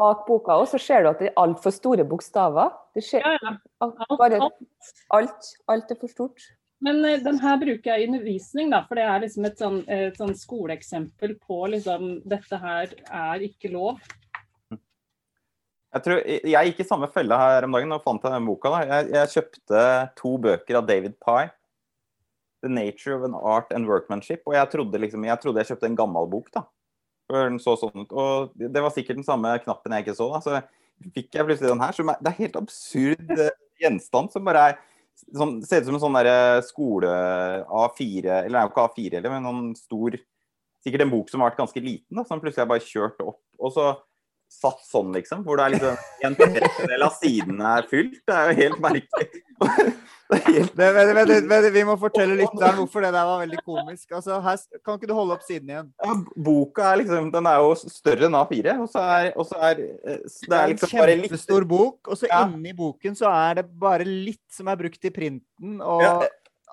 [0.00, 2.72] bak boka òg, så ser du at det er altfor store bokstaver.
[2.96, 3.52] Det skjer, ja, ja.
[3.84, 4.40] Alt, bare,
[5.18, 6.46] alt, alt er for stort.
[6.80, 9.82] Men uh, den her bruker jeg i undervisning, da, for det er liksom et sånn,
[9.92, 14.00] et sånn skoleeksempel på liksom dette her er ikke lov.
[15.90, 18.70] Jeg, tror, jeg gikk i samme felle her om dagen og fant jeg den boka.
[18.70, 18.82] da.
[18.86, 19.86] Jeg, jeg, kjøpte
[20.20, 21.48] to bøker av David Pye.
[22.60, 24.44] 'The Nature of an Art and Workmanship'.
[24.46, 26.52] Og jeg trodde, liksom, jeg, trodde jeg kjøpte en gammel bok.
[26.54, 26.66] da.
[27.30, 28.12] Den så sånn ut.
[28.12, 30.28] Og det var sikkert den samme knappen jeg ikke så.
[30.34, 30.40] da.
[30.44, 31.96] Så fikk jeg plutselig den her.
[31.96, 34.78] Så det er helt absurd eh, gjenstand som bare er
[35.36, 37.10] sånn, Ser ut som en sånn der skole
[37.66, 40.16] A4, eller det er jo ikke A4 heller, men noen stor
[40.80, 43.42] Sikkert en bok som har vært ganske liten, da, som plutselig er bare kjørt opp.
[43.60, 43.90] Og så
[44.50, 45.44] satt sånn, liksom.
[45.46, 48.16] Hvor det er liksom en tredjedel av sidene er fylt.
[48.26, 49.28] Det er jo helt merkelig.
[50.46, 50.72] helt...
[50.78, 54.12] Det, men, men, vi må fortelle litt der hvorfor det der var veldig komisk.
[54.14, 55.88] Altså, her, kan ikke du holde opp siden igjen?
[56.04, 56.16] Ja,
[56.50, 58.76] boka er liksom Den er jo større enn A4.
[58.84, 62.20] Og så er, og så er eh, Det er liksom bare litt Kjempestor bok, og
[62.20, 62.44] så ja.
[62.46, 65.80] inni boken så er det bare litt som er brukt i printen.
[65.80, 66.06] og...
[66.06, 66.18] Ja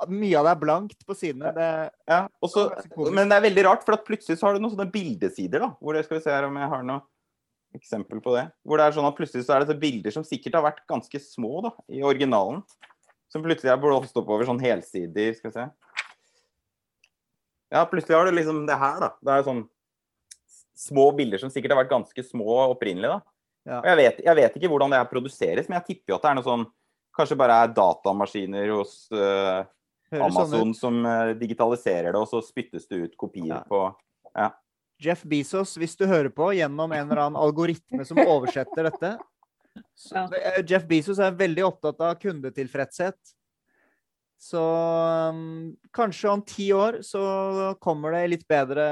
[0.06, 1.50] mye av det er blankt på sidene.
[1.56, 1.68] Det,
[2.06, 2.68] Ja, også,
[3.10, 5.64] men det er veldig rart, for at plutselig så har du noen sånne bildesider.
[5.64, 7.02] da, hvor det skal vi se her om jeg har noe
[7.78, 8.48] eksempel på det.
[8.66, 10.84] Hvor det er sånn at plutselig så er det så bilder som sikkert har vært
[10.90, 12.64] ganske små da, i originalen.
[13.32, 15.34] Som plutselig er blåst opp over sånn helsider.
[15.38, 15.66] Skal vi se.
[17.74, 19.10] Ja, plutselig har du liksom det her, da.
[19.22, 19.66] Det er sånn
[20.78, 23.10] små bilder som sikkert har vært ganske små opprinnelig.
[23.18, 23.20] da.
[23.68, 23.80] Ja.
[23.82, 26.28] Og jeg vet, jeg vet ikke hvordan det her produseres, men jeg tipper jo at
[26.28, 26.68] det er noe sånn
[27.18, 29.64] Kanskje bare er datamaskiner hos uh,
[30.14, 33.64] Amazon sånn som uh, digitaliserer det, og så spyttes det ut kopier Ja.
[33.66, 33.80] på
[35.00, 39.14] Jeff Bezos, hvis du hører på, gjennom en eller annen algoritme som oversetter dette.
[39.94, 43.18] Så, eh, Jeff Bezos er veldig opptatt av kundetilfredshet.
[44.38, 44.62] Så
[45.32, 47.22] um, kanskje om ti år så
[47.82, 48.86] kommer det en litt bedre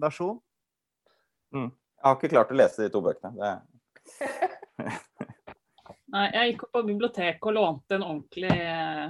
[0.00, 0.36] versjon.
[1.52, 1.72] versjon.
[1.72, 3.32] Jeg har ikke klart å lese de to bøkene.
[3.40, 4.28] Det,
[6.14, 9.06] Nei, jeg gikk opp på biblioteket og lånte en ordentlig, eh,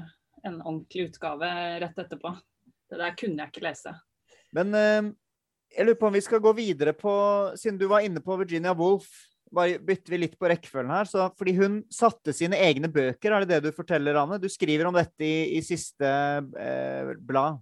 [0.46, 1.50] en ordentlig utgave
[1.82, 2.32] rett etterpå.
[2.90, 3.96] Det der kunne jeg ikke lese.
[4.54, 5.10] Men um,
[5.74, 7.12] jeg lurer på om vi skal gå videre på
[7.58, 9.08] Siden du var inne på Virginia Woolf,
[9.54, 11.08] bare bytter vi litt på rekkefølgen her.
[11.10, 14.40] Så, fordi hun satte sine egne bøker, er det det du forteller, Anne?
[14.42, 17.60] Du skriver om dette i, i siste eh, blad.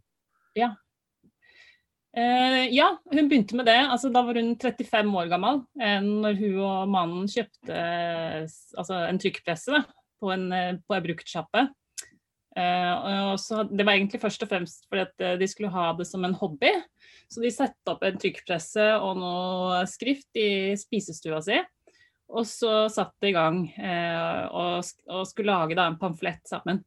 [2.13, 3.79] Eh, ja, hun begynte med det.
[3.89, 8.43] Altså, da var hun 35 år gammel eh, når hun og mannen kjøpte eh,
[8.77, 9.85] altså, en trykkpresse da,
[10.21, 11.67] på en, eh, på en bruktsjappe.
[12.53, 12.95] Eh,
[13.33, 16.07] og så, det var egentlig først og fremst fordi at eh, de skulle ha det
[16.09, 16.73] som en hobby.
[17.33, 21.61] Så de satte opp en trykkpresse og noe skrift i spisestua si.
[22.33, 26.83] Og så satt de i gang eh, og, og skulle lage da, en pamflett sammen.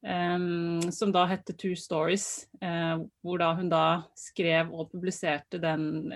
[0.00, 6.08] Um, som da hette Two Stories, eh, hvor da hun da skrev og publiserte den,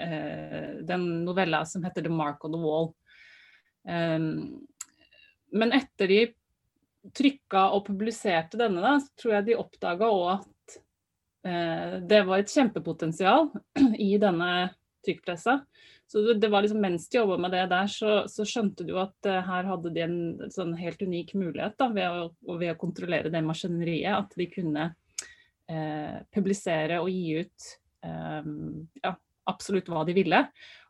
[0.88, 2.94] den novella som heter The Mark on the Wall.
[3.84, 4.64] Um,
[5.52, 6.22] men etter de
[7.12, 10.78] trykka og publiserte denne, da, så tror jeg de oppdaga òg at
[11.48, 13.50] eh, det var et kjempepotensial
[14.08, 14.50] i denne
[15.04, 15.60] trykkpressa.
[16.06, 19.28] Så det, var liksom Mens de jobba med det der, så, så skjønte du at
[19.28, 20.18] eh, her hadde de en
[20.52, 24.24] sånn helt unik mulighet da, ved, å, ved å kontrollere det maskineriet.
[24.24, 24.90] At de kunne
[25.68, 27.70] eh, publisere og gi ut
[28.06, 28.50] eh,
[29.02, 29.14] ja,
[29.50, 30.40] absolutt hva de ville.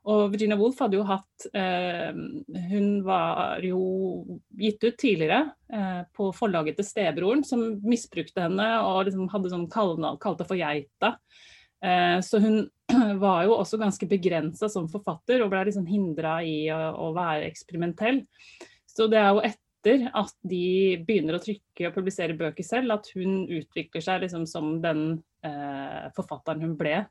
[0.04, 2.10] Og Virginia Woolf hadde jo hatt eh,
[2.68, 3.80] Hun var jo
[4.60, 5.40] gitt ut tidligere
[5.72, 10.60] eh, på forlaget til stebroren, som misbrukte henne og liksom hadde sånn kallenavn, kalte for
[10.60, 11.14] Geita.
[11.84, 12.66] Eh, så hun
[13.24, 17.48] var jo også ganske begrensa som forfatter, og ble liksom hindra i å, å være
[17.48, 18.24] eksperimentell.
[18.84, 23.08] Så det er jo etter at de begynner å trykke og publisere bøker selv, at
[23.16, 25.06] hun utvikler seg liksom som den
[25.44, 27.02] eh, forfatteren hun ble.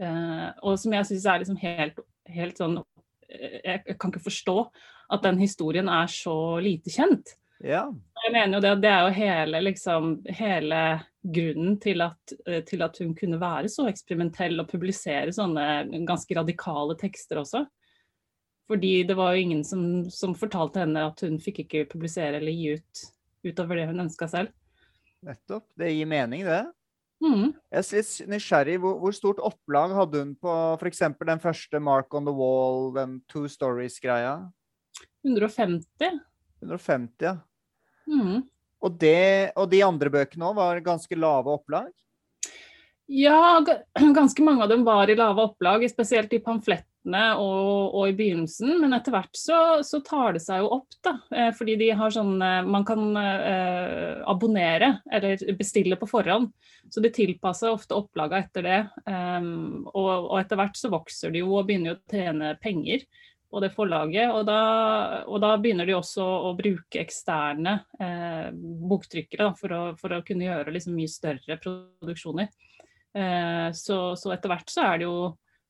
[0.00, 2.00] Eh, og som jeg syns er liksom helt,
[2.32, 2.78] helt sånn
[3.28, 4.56] eh, jeg, kan ikke forstå
[5.12, 7.34] at den historien er så lite kjent.
[7.62, 7.84] Ja.
[8.24, 10.80] Jeg mener jo det, det er jo hele, liksom, hele
[11.22, 16.36] grunnen til at, eh, til at hun kunne være så eksperimentell og publisere sånne ganske
[16.38, 17.64] radikale tekster også.
[18.70, 22.54] Fordi det var jo ingen som, som fortalte henne at hun fikk ikke publisere eller
[22.54, 23.02] gi ut
[23.42, 24.54] utover det hun ønska selv.
[25.22, 25.66] Nettopp.
[25.78, 26.64] Det gir mening, det.
[27.22, 27.52] Mhm.
[27.70, 28.76] Jeg er litt nysgjerrig.
[28.82, 31.04] Hvor, hvor stort opplag hadde hun på f.eks.
[31.22, 34.36] den første Mark on the Wall, den Two Stories-greia?
[35.22, 36.18] 150.
[36.62, 37.36] 150, ja.
[38.10, 38.42] Mm.
[38.82, 41.92] Og, det, og de andre bøkene òg var ganske lave opplag?
[43.12, 43.60] Ja,
[44.18, 46.42] ganske mange av dem var i lave opplag, spesielt i
[47.02, 48.80] pamflettene og, og i begynnelsen.
[48.80, 51.18] Men etter hvert så, så tar det seg jo opp, da.
[51.30, 56.52] Eh, fordi de har sånn eh, Man kan eh, abonnere eller bestille på forhånd.
[56.90, 58.80] Så de tilpasser ofte opplaga etter det.
[59.06, 63.04] Um, og, og etter hvert så vokser de jo og begynner jo å tjene penger
[63.52, 64.32] på det forlaget.
[64.32, 64.58] Og da,
[65.28, 70.22] og da begynner de også å bruke eksterne eh, boktrykkere da, for, å, for å
[70.26, 72.50] kunne gjøre liksom mye større produksjoner.
[73.12, 75.16] Eh, så, så etter hvert så er det jo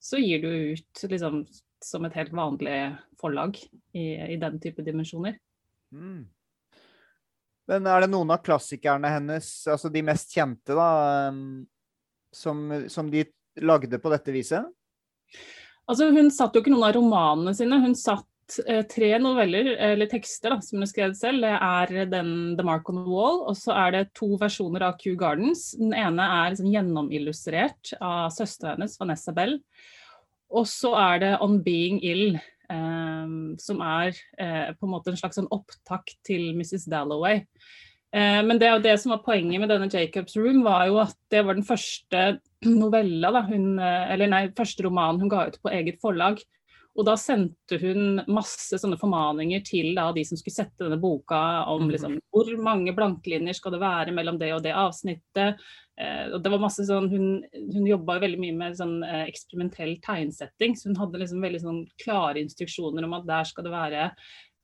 [0.03, 1.45] så gir du ut liksom
[1.85, 3.59] som et helt vanlig forlag
[3.93, 5.37] i, i den type dimensjoner.
[5.95, 6.27] Mm.
[7.71, 10.89] Men er det noen av klassikerne hennes, altså de mest kjente, da,
[11.31, 11.63] um,
[12.35, 13.25] som, som de
[13.63, 14.67] lagde på dette viset?
[15.87, 17.79] Altså Hun satt jo ikke noen av romanene sine.
[17.83, 18.27] Hun satt
[18.67, 21.45] eh, tre noveller, eller tekster, da, som hun skrevet selv.
[21.45, 24.99] Det er den 'The Mark on the Wall', og så er det to versjoner av
[25.01, 25.73] Kew Gardens.
[25.79, 29.61] Den ene er liksom gjennomillustrert av søstera hennes, Vanessa Bell.
[30.53, 35.17] Og så er det 'On Being Ill', eh, som er eh, på en måte en
[35.17, 36.89] slags sånn opptak til Mrs.
[36.89, 37.47] Dalloway.
[38.13, 41.45] Eh, men det, det som var poenget med denne Jacobs Room, var jo at det
[41.47, 42.25] var den første
[42.69, 46.43] novella, da, hun, eh, eller nei, første romanen hun ga ut på eget forlag.
[46.93, 51.65] Og da sendte hun masse sånne formaninger til da, de som skulle sette denne boka
[51.73, 51.91] om Mhm.
[51.95, 55.57] liksom, hvor mange blanklinjer skal det være mellom det og det avsnittet.
[55.99, 60.01] Eh, og det var masse sånn, Hun, hun jobba veldig mye med sånn, eh, eksperimentell
[60.05, 64.13] tegnsetting, så hun hadde liksom veldig sånn klare instruksjoner om at der skal det være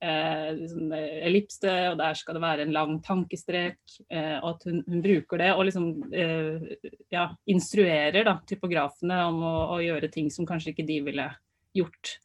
[0.01, 3.75] eh, liksom, eh, ellipse, og der skal det være en lang tankestrek.
[4.09, 6.75] Eh, og at hun, hun bruker det og liksom eh,
[7.11, 11.27] ja, instruerer da, typografene om å, å gjøre ting som kanskje ikke de ville
[11.75, 12.15] gjort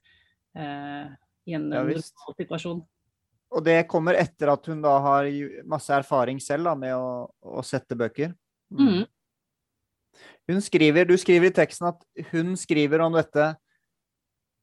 [0.56, 1.06] eh,
[1.44, 2.02] i en Ja, normal
[2.38, 2.82] situasjon.
[3.54, 5.28] Og det kommer etter at hun da har
[5.70, 8.32] masse erfaring selv da, med å, å sette bøker.
[8.74, 9.04] Mm.
[10.50, 12.02] Hun skriver, du skriver i teksten at
[12.32, 13.52] hun skriver om dette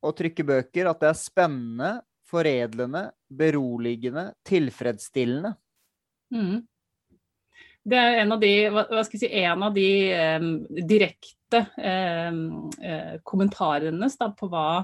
[0.02, 1.92] å trykke bøker, at det er spennende,
[2.28, 5.54] foredlende, beroligende, tilfredsstillende.
[6.34, 6.62] Mm.
[7.82, 9.90] Det er en av de, hva, hva skal jeg si, en av de
[10.42, 10.52] um,
[10.90, 14.84] direkte em, eh, kommentarene hennes da, på hva,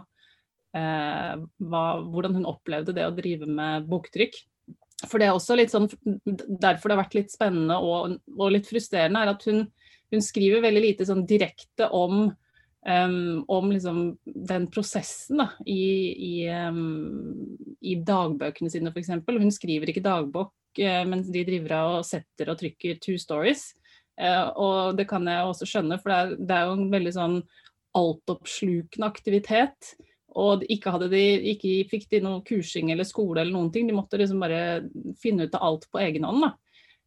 [0.75, 1.33] eh,
[1.69, 4.39] hva, hvordan hun opplevde det å drive med boktrykk.
[5.05, 5.85] For det er også litt sånn,
[6.25, 9.67] Derfor det har vært litt spennende og, og litt frustrerende, er at hun,
[10.13, 12.31] hun skriver veldig lite sånn direkte om,
[12.87, 19.09] Um, om liksom den prosessen da, i, i, um, i dagbøkene sine, f.eks.
[19.27, 23.73] Hun skriver ikke dagbok uh, mens de driver av og setter og trykker two stories.
[24.17, 27.15] Eh, og det kan jeg også skjønne, for det er, det er jo en veldig
[27.15, 27.39] sånn
[27.97, 29.95] altoppslukende aktivitet.
[30.37, 33.89] Og ikke, de, ikke fikk de noe kursing eller skole eller noen ting.
[33.89, 34.85] De måtte liksom bare
[35.21, 36.51] finne ut av alt på egen hånd.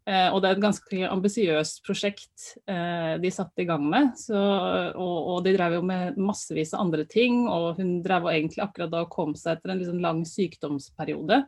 [0.09, 4.17] Eh, og det er et ganske ambisiøst prosjekt eh, de satte i gang med.
[4.19, 7.45] Så, og, og de drev jo med massevis av andre ting.
[7.47, 11.45] Og hun drev jo egentlig akkurat da og kom seg etter en liksom lang sykdomsperiode.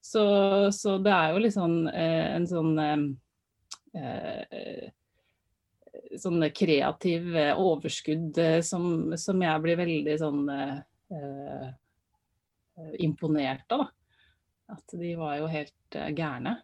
[0.00, 0.22] Så,
[0.72, 4.88] så det er jo liksom eh, en sånn eh,
[5.98, 10.76] eh, sånn kreativ overskudd eh, som, som jeg blir veldig sånn eh,
[11.18, 13.88] eh, imponert av.
[14.68, 16.58] At de var jo helt eh, gærne.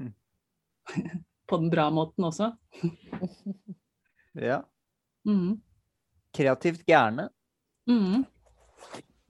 [0.00, 0.12] Mm.
[1.48, 2.52] På den bra måten også.
[4.34, 4.64] Ja.
[5.22, 5.60] Mm.
[6.34, 7.28] Kreativt gærne.
[7.86, 8.24] Mm.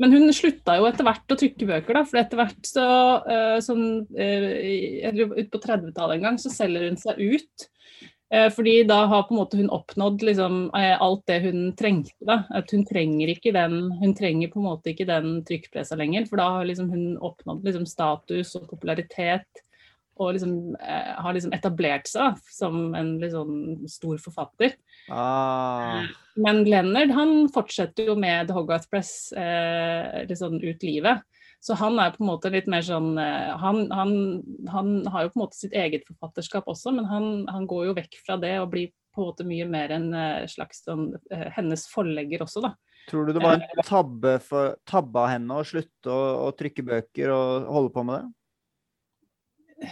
[0.00, 2.02] Men hun slutta jo etter hvert å trykke bøker, da.
[2.08, 2.86] For etter hvert så
[3.28, 7.68] uh, sånn uh, Ut på 30-tallet en gang så selger hun seg ut.
[8.34, 12.18] Eh, fordi da har på en måte hun oppnådd liksom, eh, alt det hun trengte.
[12.26, 12.42] Da.
[12.50, 16.40] At hun trenger ikke den Hun trenger på en måte ikke den trykkpressa lenger, for
[16.40, 19.62] da har liksom hun oppnådd liksom, status og popularitet.
[20.16, 24.74] Og liksom, eh, har liksom etablert seg som en liksom, stor forfatter.
[25.10, 26.06] Ah.
[26.36, 31.22] Men Leonard han fortsetter jo med The Hogarth Press eh, sånn ut livet.
[31.64, 34.11] Så han er på en måte litt mer sånn eh, han, han,
[34.68, 37.94] han har jo på en måte sitt eget forfatterskap også, men han, han går jo
[37.96, 41.46] vekk fra det og blir på en måte mye mer en eh, slags sånn, eh,
[41.57, 42.74] hennes forlegger også, da.
[43.09, 46.85] Tror du det var en tabbe, for, tabbe av henne å slutte å, å trykke
[46.85, 49.88] bøker og holde på med det?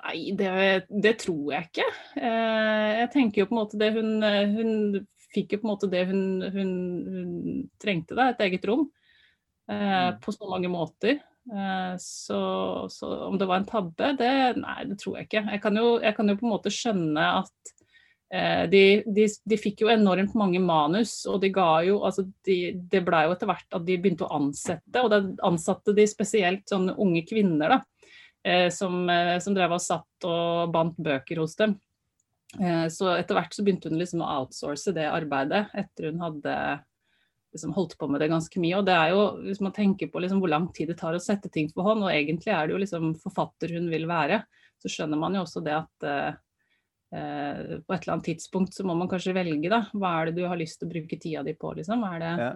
[0.00, 0.50] Nei, det,
[1.06, 1.86] det tror jeg ikke.
[2.18, 5.00] Jeg tenker jo på en måte det hun Hun
[5.34, 6.22] fikk jo på en måte det hun,
[6.54, 6.70] hun,
[7.10, 7.34] hun
[7.82, 8.88] trengte, da, et eget rom.
[9.70, 11.20] Eh, på så mange måter.
[11.50, 12.40] Eh, så,
[12.90, 15.44] så om det var en tabbe, det Nei, det tror jeg ikke.
[15.54, 17.74] Jeg kan jo, jeg kan jo på en måte skjønne at
[18.34, 22.58] eh, de, de, de fikk jo enormt mange manus, og de ga jo altså de,
[22.90, 26.66] Det blei jo etter hvert at de begynte å ansette, og da ansatte de spesielt
[26.70, 27.80] sånne unge kvinner, da
[28.42, 29.06] eh, som,
[29.40, 31.78] som drev og satt og bandt bøker hos dem.
[32.58, 36.54] Eh, så etter hvert så begynte hun liksom å outsource det arbeidet, etter hun hadde
[37.52, 38.76] liksom holdt på med det ganske mye.
[38.78, 41.22] Og det er jo, hvis man tenker på liksom hvor lang tid det tar å
[41.22, 44.42] sette ting for hånd, og egentlig er det jo liksom forfatter hun vil være,
[44.80, 46.38] så skjønner man jo også det at eh,
[47.18, 49.82] eh, på et eller annet tidspunkt så må man kanskje velge, da.
[49.92, 52.04] Hva er det du har lyst til å bruke tida di på, liksom?
[52.06, 52.50] Er det Ja.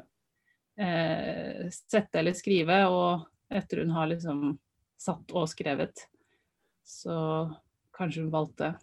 [0.85, 2.80] eh, sette eller skrive?
[2.88, 4.59] Og etter hun har liksom
[4.98, 6.07] satt og skrevet,
[6.87, 7.16] så
[7.94, 8.74] kanskje hun valgte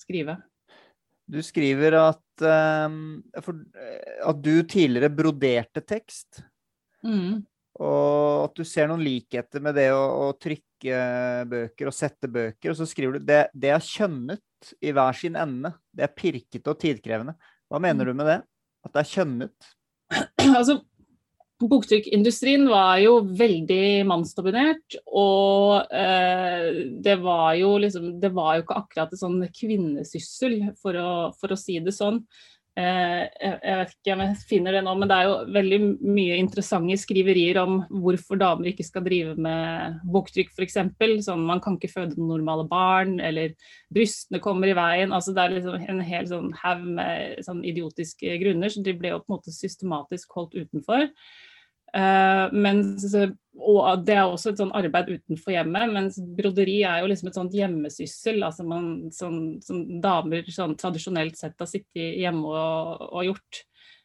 [0.00, 0.40] skrive.
[1.30, 2.42] Du skriver at,
[2.88, 6.42] um, for, eh, at du tidligere broderte tekst,
[7.06, 7.38] Mm.
[7.80, 10.98] og at du ser noen likheter med det å, å trykke
[11.48, 12.72] bøker og sette bøker.
[12.72, 15.72] Og så skriver du det, det er kjønnet i hver sin ende.
[15.94, 17.36] Det er pirkete og tidkrevende.
[17.70, 18.38] Hva mener du med det?
[18.84, 19.70] At det er kjønnet?
[20.58, 20.80] altså,
[21.60, 28.78] Boktrykkeindustrien var jo veldig mannsdominert, og eh, det var jo liksom Det var jo ikke
[28.80, 32.22] akkurat en sånn kvinnesyssel, for å, for å si det sånn.
[32.78, 36.38] Eh, jeg vet ikke om jeg finner det nå, men det er jo veldig mye
[36.40, 40.78] interessante skriverier om hvorfor damer ikke skal drive med boktrykk, f.eks.
[41.26, 43.52] Sånn man kan ikke føde normale barn, eller
[43.92, 45.12] brystene kommer i veien.
[45.12, 49.12] altså Det er liksom en hel sånn haug med sånn idiotiske grunner, så de ble
[49.12, 51.08] jo på en måte systematisk holdt utenfor.
[51.90, 53.02] Uh, mens,
[53.58, 57.38] og det er også et sånn arbeid utenfor hjemmet, mens broderi er jo liksom et
[57.38, 58.38] sånt hjemmesyssel.
[58.46, 63.64] altså man, sånn, som damer sånn, tradisjonelt sett har sittet hjemme og, og gjort.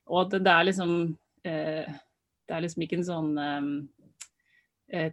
[0.10, 1.94] Og det, det er liksom uh,
[2.46, 3.70] Det er liksom ikke en sånn um,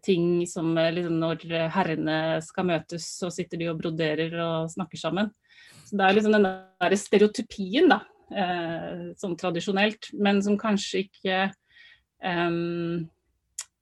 [0.04, 5.30] ting som liksom, når herrene skal møtes, så sitter de og broderer og snakker sammen.
[5.88, 8.02] Så det er liksom den der stereotypien, da,
[9.16, 11.38] sånn tradisjonelt, men som kanskje ikke
[12.22, 13.08] Um,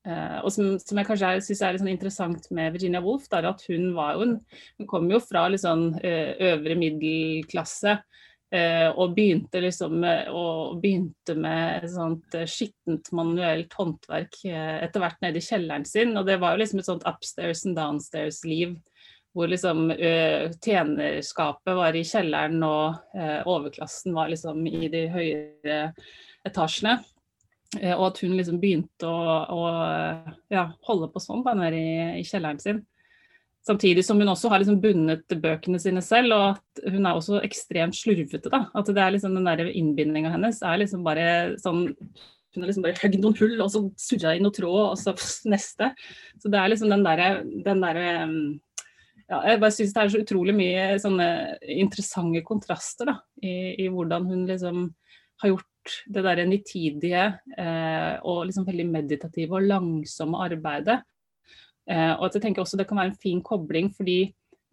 [0.08, 3.50] uh, og som, som, jeg kanskje syns er litt sånn interessant med Virginia Woolf, er
[3.50, 4.38] at hun var jo en,
[4.80, 8.00] Hun kom jo fra litt sånn uh, øvre middelklasse.
[8.50, 15.44] Uh, og begynte liksom og begynte med sånt skittent manuelt håndverk etter hvert nede i
[15.44, 16.16] kjelleren sin.
[16.18, 18.74] Og det var jo liksom et sånt upstairs and downstairs-liv.
[19.30, 23.14] Hvor liksom tjenerskapet var i kjelleren og
[23.46, 25.78] overklassen var liksom i de høyere
[26.50, 26.96] etasjene.
[27.78, 29.60] Eh, og at hun liksom begynte å, å
[30.50, 32.82] ja, holde på sånn da, nede i, i, kjelleren sin.
[33.66, 37.42] Samtidig som hun også har liksom bundet bøkene sine selv, og at hun er også
[37.44, 38.50] ekstremt slurvete.
[38.50, 41.88] da, At det er liksom den der innbindinga hennes er liksom bare sånn
[42.50, 45.12] Hun har liksom bare høgd noen hull, og så surra i noe tråd, og så
[45.14, 45.92] pss, neste.
[46.42, 48.00] Så det er liksom den derre den der,
[49.28, 51.28] ja, Jeg bare syns det er så utrolig mye sånne
[51.76, 54.88] interessante kontraster da, i, i hvordan hun liksom
[55.44, 55.69] har gjort
[56.12, 57.24] det derre nitidige
[57.56, 61.00] eh, og liksom veldig meditative og langsomme arbeidet.
[61.90, 64.20] Eh, og at jeg tenker også det kan være en fin kobling, fordi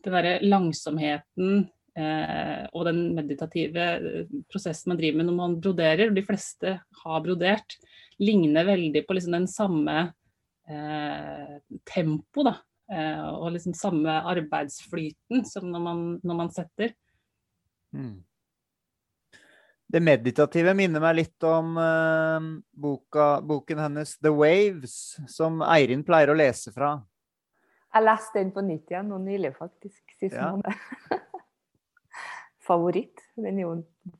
[0.06, 1.66] den derre langsomheten
[1.98, 6.78] eh, og den meditative eh, prosessen man driver med når man broderer, og de fleste
[7.04, 7.78] har brodert,
[8.22, 9.98] ligner veldig på liksom den samme
[10.70, 12.58] eh, tempo, da.
[12.88, 16.94] Eh, og liksom samme arbeidsflyten som når man, når man setter.
[17.96, 18.27] Mm.
[19.88, 24.98] Det meditative minner meg litt om uh, boka, boken hennes 'The Waves',
[25.32, 26.98] som Eirin pleier å lese fra.
[27.96, 30.04] Jeg leste den på nytt igjen nå nylig, faktisk.
[30.20, 30.52] Sist ja.
[30.52, 30.76] måned.
[32.68, 33.24] Favoritt.
[33.40, 33.74] Den er jo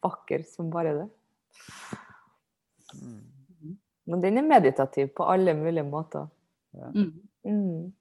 [0.04, 1.08] vakker som bare det.
[2.96, 3.76] Mm.
[4.08, 6.30] Men den er meditativ på alle mulige måter.
[6.72, 6.90] Ja.
[6.96, 7.12] Mm.
[7.44, 7.94] Mm.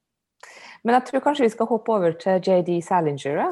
[0.87, 3.43] Men jeg tror kanskje vi skal hoppe over til JD Salinger.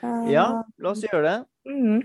[0.00, 0.46] Uh, ja,
[0.80, 1.38] la oss gjøre det.
[1.68, 2.00] Mm.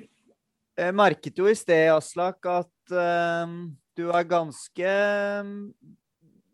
[0.80, 3.56] Jeg merket jo i sted, Aslak, at uh,
[3.98, 4.94] du er ganske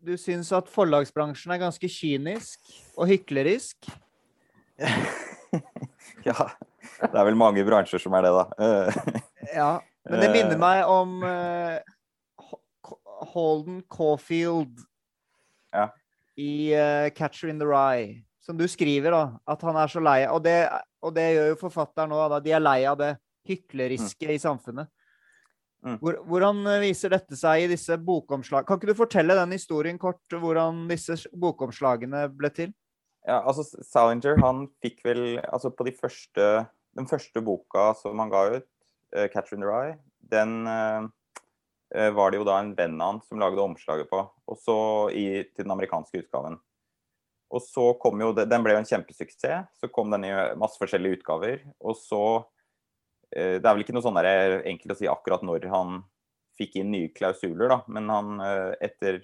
[0.02, 3.88] Du syns at forlagsbransjen er ganske kynisk og hyklerisk?
[6.28, 6.48] ja.
[6.98, 8.44] Det er vel mange bransjer som er det, da.
[9.60, 9.70] ja.
[10.08, 11.78] Men det minner meg om uh,
[13.34, 14.82] Holden Caulfield
[15.74, 15.90] ja.
[16.38, 18.24] i uh, 'Catcher in the Rye'.
[18.42, 19.38] Som du skriver, da.
[19.46, 20.62] At han er så lei og det,
[21.04, 22.38] og det gjør jo forfatteren òg.
[22.42, 23.12] De er lei av det
[23.48, 24.34] hykleriske mm.
[24.34, 24.92] i samfunnet.
[25.86, 25.98] Mm.
[26.02, 28.66] Hvor, hvordan viser dette seg i disse bokomslagene?
[28.66, 32.72] Kan ikke du fortelle den historien kort, hvordan disse bokomslagene ble til?
[33.28, 38.30] Ja, altså Salinger han fikk vel altså på de første, Den første boka som han
[38.32, 38.66] ga ut,
[39.14, 41.06] uh, 'Catcher in the Rye', den uh,
[42.16, 44.18] var det jo da en venn av han som lagde omslaget på.
[44.48, 44.78] Og så
[45.14, 46.58] i, til den amerikanske utgaven.
[47.54, 49.70] Og så kom jo Den ble jo en kjempesuksess.
[49.78, 51.62] Så kom den i masse forskjellige utgaver.
[51.80, 52.57] Og så Eh,
[53.34, 55.98] det er vel ikke noe sånn der, enkelt å si akkurat når han
[56.58, 57.80] fikk inn nye klausuler, da.
[57.94, 59.20] Men han eh, etter,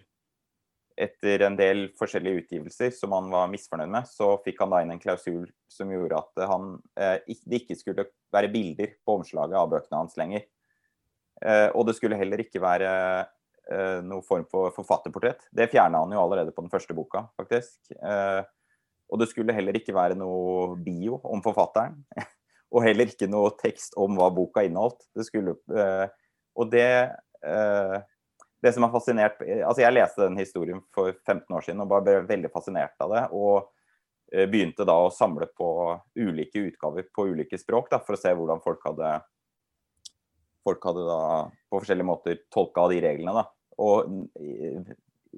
[1.07, 4.95] etter en del forskjellige utgivelser som han var misfornøyd med, så fikk han da inn
[4.95, 9.71] en klausul som gjorde at han, eh, det ikke skulle være bilder på omslaget av
[9.73, 10.47] bøkene hans lenger.
[11.45, 12.89] Og det skulle heller ikke være
[14.07, 15.43] noen form for forfatterportrett.
[15.53, 17.91] Det fjerna han jo allerede på den første boka, faktisk.
[19.11, 21.99] Og det skulle heller ikke være noe bio om forfatteren.
[22.75, 25.07] og heller ikke noe tekst om hva boka inneholdt.
[25.15, 26.09] Det skulle, uh,
[26.59, 26.89] og det
[27.47, 28.01] uh,
[28.65, 32.05] Det som har fascinert Altså, jeg leste den historien for 15 år siden og bare
[32.07, 33.23] ble veldig fascinert av det.
[33.37, 33.69] Og
[34.35, 35.69] uh, begynte da å samle på
[36.19, 39.15] ulike utgaver på ulike språk da, for å se hvordan folk hadde
[40.65, 41.23] folk hadde da
[41.69, 43.35] på forskjellige måter tolka de reglene.
[43.37, 43.45] da,
[43.85, 44.71] Og i,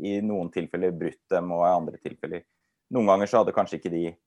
[0.06, 2.46] i noen tilfeller brutt dem, og i andre tilfeller
[2.94, 4.25] Noen ganger så hadde kanskje ikke de Eh,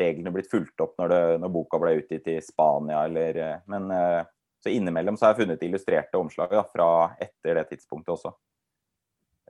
[0.00, 3.90] reglene blitt fulgt opp når, det, når, boka ble utgitt i Spania eller eh, Men
[3.92, 4.22] eh,
[4.62, 6.88] så innimellom så har jeg funnet illustrerte omslag da, fra
[7.20, 8.30] etter det tidspunktet også.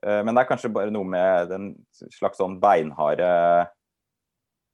[0.02, 1.66] Men det er kanskje bare noe med den
[2.16, 3.28] slags sånn beinharde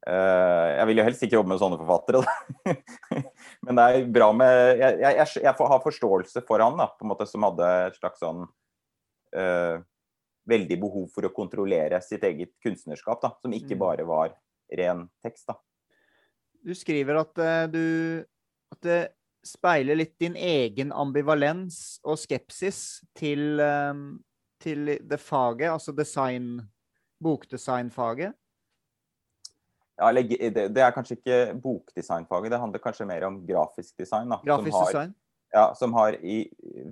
[0.07, 2.77] Jeg vil jo helst ikke jobbe med sånne forfattere, da.
[3.67, 7.13] Men det er bra med Jeg, jeg, jeg har forståelse for han, da, på en
[7.13, 9.75] måte, som hadde et slags sånn uh,
[10.55, 13.83] Veldig behov for å kontrollere sitt eget kunstnerskap, da, som ikke mm.
[13.83, 14.39] bare var
[14.77, 15.47] ren tekst.
[15.49, 15.59] da.
[16.65, 17.85] Du skriver at, uh, du,
[18.75, 18.99] at det
[19.47, 23.95] speiler litt din egen ambivalens og skepsis til, uh,
[24.61, 26.59] til det faget, altså design,
[27.23, 28.37] bokdesignfaget?
[29.99, 34.31] Ja, det er kanskje ikke bokdesignfaget, det handler kanskje mer om grafisk design.
[34.31, 35.15] Da, Grafisk som har, design?
[35.55, 36.37] Ja, som har i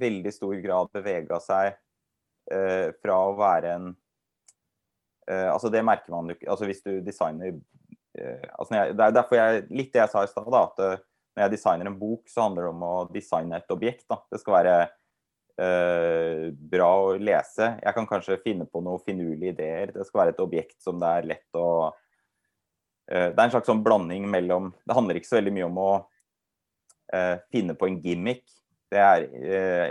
[0.00, 1.76] veldig stor grad bevega seg
[2.50, 3.86] eh, fra å være en
[5.30, 9.04] eh, Altså, det merker man jo ikke altså Hvis du designer uh, altså jeg, Det
[9.06, 10.58] er derfor jeg Litt det jeg sa i stad.
[10.60, 11.02] At uh,
[11.36, 14.06] når jeg designer en bok, så handler det om å designe et objekt.
[14.08, 14.22] da.
[14.32, 14.76] Det skal være
[16.72, 17.66] bra å lese.
[17.80, 19.92] Jeg kan kanskje finne på noen finurlige ideer.
[19.92, 21.66] Det skal være et objekt som det er lett å
[23.04, 25.90] Det er en slags sånn blanding mellom Det handler ikke så veldig mye om å
[27.52, 28.44] finne på en gimmick.
[28.92, 29.28] Det er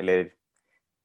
[0.01, 0.34] Eller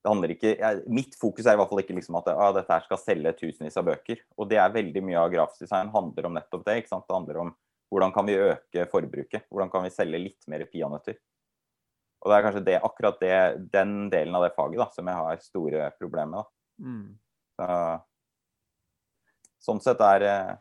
[0.05, 2.99] ikke jeg, Mitt fokus er i hvert fall ikke liksom at ah, dette her skal
[2.99, 4.21] selge tusenvis av bøker.
[4.39, 6.87] Og det er veldig mye av grafisk design handler om nettopp det.
[6.89, 7.55] Det handler om
[7.91, 9.49] hvordan kan vi øke forbruket?
[9.51, 11.19] Hvordan kan vi selge litt mer peanøtter?
[12.21, 13.37] Og det er kanskje det, akkurat det,
[13.73, 16.51] den delen av det faget da, som jeg har store problemer med.
[16.81, 17.07] Mm.
[17.57, 17.69] Så,
[19.67, 20.53] sånn sett er eh,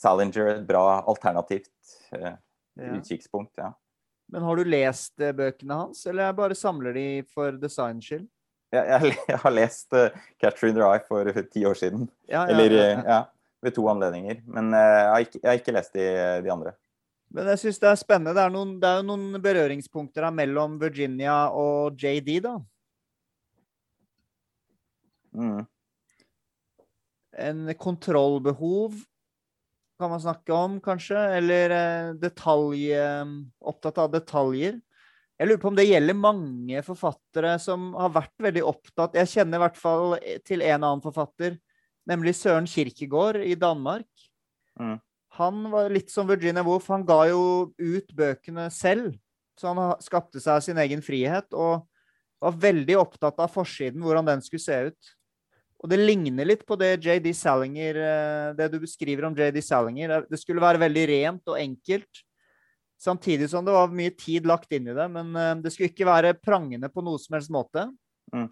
[0.00, 1.72] Salinger et bra alternativt
[2.14, 2.36] Ja.
[2.96, 3.58] utkikkspunkt.
[3.58, 3.72] Ja.
[4.30, 8.28] Men har du lest eh, bøkene hans, eller bare samler de for designs skyld?
[8.70, 12.06] Jeg, jeg, har lest in the eye for ti år siden.
[12.28, 13.24] Ja, ja, Eller ja, eh,
[13.66, 14.42] ved to anledninger.
[14.46, 16.06] Men uh, jeg, har ikke, jeg har ikke lest de,
[16.44, 16.74] de andre.
[17.30, 18.34] Men jeg syns det er spennende.
[18.34, 22.56] Det er, noen, det er jo noen berøringspunkter her mellom Virginia og JD, da.
[25.30, 25.62] Mm.
[27.40, 28.96] En kontrollbehov
[30.00, 31.18] kan man snakke om, kanskje?
[31.36, 32.86] Eller eh, detalj...
[32.96, 34.80] eh, Opptatt av detaljer.
[35.40, 39.56] Jeg lurer på om det gjelder mange forfattere som har vært veldig opptatt Jeg kjenner
[39.56, 41.54] i hvert fall til en annen forfatter,
[42.10, 44.08] nemlig Søren Kirkegård i Danmark.
[44.76, 44.98] Mm.
[45.38, 46.90] Han var litt som Virginia Woolf.
[46.92, 49.14] Han ga jo ut bøkene selv.
[49.56, 51.86] Så han skapte seg sin egen frihet, og
[52.40, 55.12] var veldig opptatt av forsiden, hvordan den skulle se ut.
[55.80, 60.26] Og det ligner litt på det JD Salinger, eh, det du beskriver om JD Salinger.
[60.28, 62.24] Det skulle være veldig rent og enkelt.
[63.00, 65.06] Samtidig som det var mye tid lagt inn i det.
[65.12, 67.88] Men eh, det skulle ikke være prangende på noe som helst måte.
[68.34, 68.50] Mm.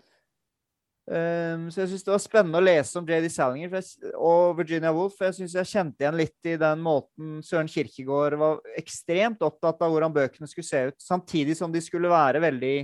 [1.08, 4.90] Um, så jeg syns det var spennende å lese om JD Salinger jeg, og Virginia
[4.92, 5.14] Woolf.
[5.16, 9.80] For jeg syns jeg kjente igjen litt i den måten Søren Kirkegård var ekstremt opptatt
[9.84, 10.98] av hvordan bøkene skulle se ut.
[11.00, 12.76] Samtidig som de skulle være veldig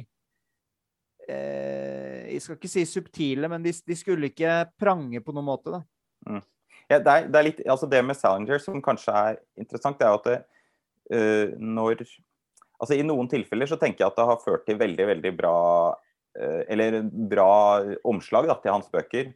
[1.29, 5.77] eh, Jeg skal ikke si subtile, men de, de skulle ikke prange på noen måte.
[5.77, 6.41] da.
[6.89, 10.09] Ja, det, er, det, er litt, altså det med Salinger som kanskje er interessant, det
[10.09, 10.54] er jo at det, eh,
[11.11, 12.01] når
[12.83, 15.57] Altså I noen tilfeller så tenker jeg at det har ført til veldig, veldig bra
[16.37, 19.31] eh, Eller bra omslag da, til hans bøker.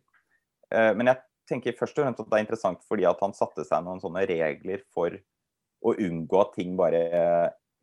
[0.74, 3.64] Eh, men jeg tenker først og fremst at det er interessant fordi at han satte
[3.64, 5.14] seg noen sånne regler for
[5.78, 7.00] å unngå at ting bare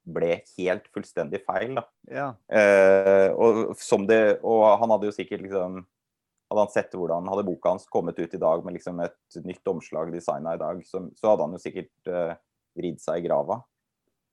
[0.06, 1.80] ble helt fullstendig feil.
[1.80, 1.86] da.
[2.12, 2.28] Ja.
[2.46, 5.84] Eh, og, som det, og han hadde jo sikkert liksom
[6.46, 9.66] Hadde han sett hvordan hadde boka hans kommet ut i dag med liksom et nytt
[9.66, 12.36] omslag designa i dag, så, så hadde han jo sikkert eh,
[12.78, 13.58] vridd seg i grava.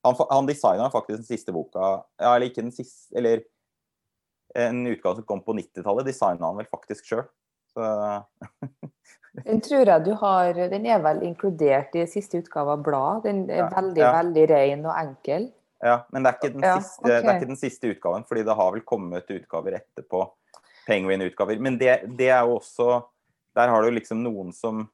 [0.03, 1.81] Han, han designa faktisk den siste boka
[2.19, 3.45] ja, Eller ikke den siste Eller
[4.59, 7.23] en utgave som kom på 90-tallet, designa han vel faktisk sjøl.
[7.73, 7.87] Så
[9.47, 13.25] Den tror jeg du har Den er vel inkludert i siste utgave av bladet.
[13.31, 14.13] Den er Ja, veldig, ja.
[14.19, 15.49] veldig ren og enkel.
[15.83, 18.55] Ja, men det er, den Ja, siste, det er ikke den siste utgaven, fordi det
[18.55, 20.27] har vel kommet utgaver etterpå.
[20.87, 21.59] Penguin-utgaver.
[21.63, 23.03] Men det, det er jo også
[23.55, 24.87] Der har du liksom noen som eh,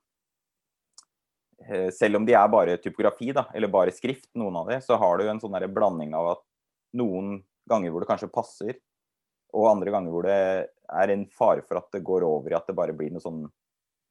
[1.92, 5.18] Selv om de er bare typografi, da, eller bare skrift, noen av de, så har
[5.18, 6.42] du en sånn blanding av at
[6.94, 8.78] noen ganger hvor det kanskje passer,
[9.52, 10.36] og andre ganger hvor det
[10.88, 13.42] er en fare for at det går over i at det bare blir noe sånn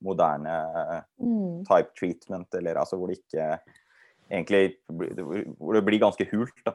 [0.03, 1.63] moderne Mm.
[1.65, 3.59] type treatment, eller altså hvor det ikke
[4.29, 4.75] egentlig
[5.57, 6.73] Hvor det blir ganske hult, da.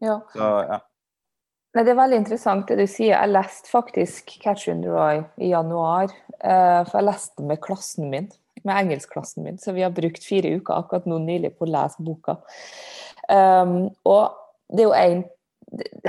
[0.00, 0.20] Ja.
[0.32, 0.80] Så ja.
[1.74, 3.14] Nei, det er veldig interessant det du sier.
[3.18, 6.08] Jeg leste faktisk 'Catherine the Rye' i januar.
[6.40, 8.28] eh, For jeg leste med klassen min,
[8.64, 12.02] med engelskklassen min, så vi har brukt fire uker akkurat nå nylig på å lese
[12.04, 12.38] boka.
[13.28, 14.34] Um, og
[14.72, 15.24] det er jo en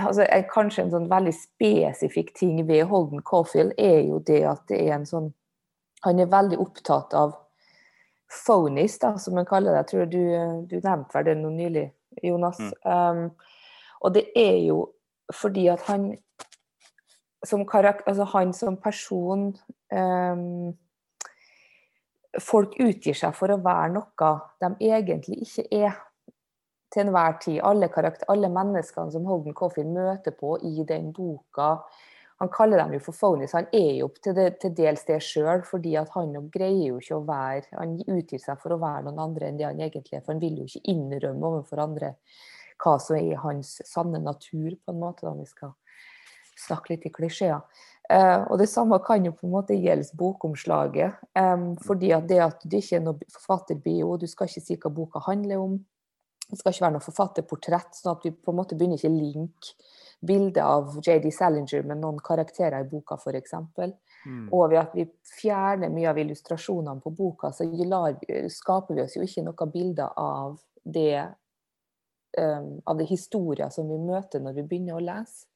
[0.01, 4.65] altså, en- Kanskje en sånn veldig spesifikk ting ved Holden Caulfield er jo det at
[4.67, 5.33] det er en sånn
[6.03, 7.31] Han er veldig opptatt av
[8.45, 9.77] phonies, da, som han kaller det.
[9.77, 11.85] Jeg tror du, du nevnte vel det nå nylig,
[12.21, 12.59] Jonas.
[12.83, 13.31] Um,
[14.01, 14.91] og det er jo
[15.33, 16.11] fordi at han
[17.45, 19.57] som, altså han som person
[19.91, 20.75] um,
[22.43, 25.95] Folk utgir seg for å være noe de egentlig ikke er
[26.93, 27.61] til enhver tid.
[27.63, 31.77] Alle, karakter, alle menneskene som Holden Coffin møter på i den boka.
[32.43, 33.55] Han kaller dem jo for phonies.
[33.55, 37.23] Han er jo til, det, til dels det sjøl, fordi han greier jo ikke å
[37.27, 40.25] være Han utgir seg for å være noen andre enn det han egentlig er.
[40.25, 42.13] For han vil jo ikke innrømme overfor andre
[42.83, 45.71] hva som er hans sanne natur, på en måte, da vi skal
[46.59, 47.63] snakke litt i klisjeer.
[48.05, 51.17] Uh, og det samme kan jo på en måte gjelde bokomslaget.
[51.37, 54.91] Um, fordi at det at det ikke er noe forfatterbio, du skal ikke si hva
[54.93, 55.77] boka handler om.
[56.45, 59.93] Det skal ikke være noe forfatterportrett, sånn at vi på en måte begynner ikke linke
[60.25, 63.55] bildet av JD Salinger med noen karakterer i boka, f.eks.
[64.25, 64.45] Mm.
[64.53, 65.07] Og ved at vi
[65.39, 68.15] fjerner mye av illustrasjonene på boka, så lar,
[68.53, 71.25] skaper vi oss jo ikke noe bilde av det
[72.37, 75.47] um, av det historier som vi møter når vi begynner å lese.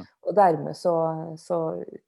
[0.00, 0.94] Og dermed så,
[1.38, 1.58] så,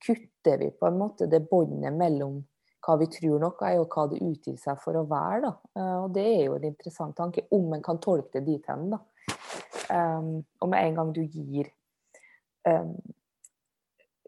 [0.06, 2.40] kutter vi på en måte det båndet mellom
[2.84, 5.40] hva vi tror noe er, og hva det utgir seg for å være.
[5.46, 5.52] Da.
[5.78, 8.92] Uh, og det er jo en interessant tanke, om en kan tolke det dit hen.
[9.88, 11.70] Um, og med en gang du gir
[12.68, 12.92] um,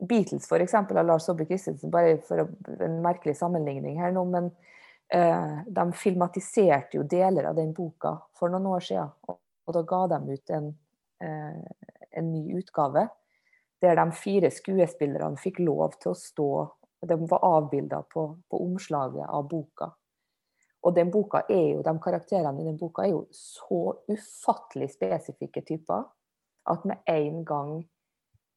[0.08, 0.74] Beatles f.eks.
[0.76, 2.44] av Lars Saabye Christensen, bare for
[2.84, 4.50] en merkelig sammenligning her nå, men
[5.16, 9.12] uh, de filmatiserte jo deler av den boka for noen år siden.
[9.28, 10.72] Og, og da ga de ut en,
[11.24, 13.06] uh, en ny utgave
[13.86, 16.50] der de fire skuespillerne fikk lov til å stå
[17.06, 19.90] De var avbilda på, på, omslaget av boka.
[20.82, 25.62] Og den boka er jo, de karakterene i den boka er jo så ufattelig spesifikke
[25.68, 26.08] typer
[26.72, 27.70] at med en gang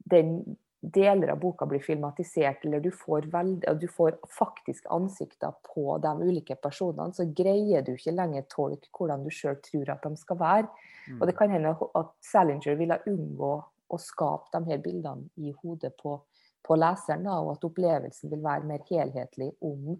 [0.09, 0.39] den
[0.79, 6.13] deler av boka blir filmatisert, eller du får, veld, du får faktisk ansikter på de
[6.23, 10.39] ulike personene, så greier du ikke lenger tolke hvordan du sjøl tror at de skal
[10.39, 10.69] være.
[11.09, 11.19] Mm.
[11.19, 13.51] Og det kan hende at Salinger ville unngå
[13.89, 16.15] å skape de her bildene i hodet på,
[16.65, 19.97] på leseren, da, og at opplevelsen vil være mer helhetlig om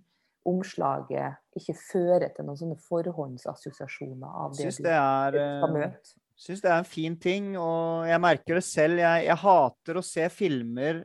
[0.49, 6.15] omslaget ikke fører til noen sånne forhåndsassosiasjoner av det, det er, du skal møte.
[6.39, 9.01] Jeg syns det er en fin ting, og jeg merker det selv.
[9.01, 11.01] Jeg, jeg, hater å se filmer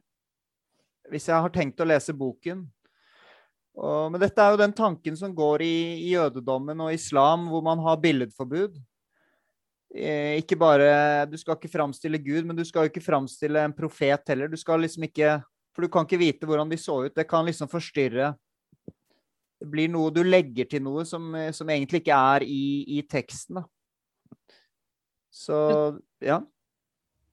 [1.10, 2.62] hvis jeg har tenkt å lese boken.
[3.74, 7.64] Og, men dette er jo den tanken som går i, i, jødedommen og islam, hvor
[7.66, 8.78] man har billedforbud.
[9.94, 13.74] Eh, ikke bare Du skal ikke framstille Gud, men du skal jo ikke framstille en
[13.76, 14.50] profet heller.
[14.50, 15.36] Du skal liksom ikke
[15.74, 17.14] For du kan ikke vite hvordan de så ut.
[17.14, 18.32] Det kan liksom forstyrre.
[19.60, 23.62] Det blir noe du legger til noe som, som egentlig ikke er i, i teksten.
[23.62, 23.64] da.
[25.34, 25.56] Så
[26.22, 26.38] ja.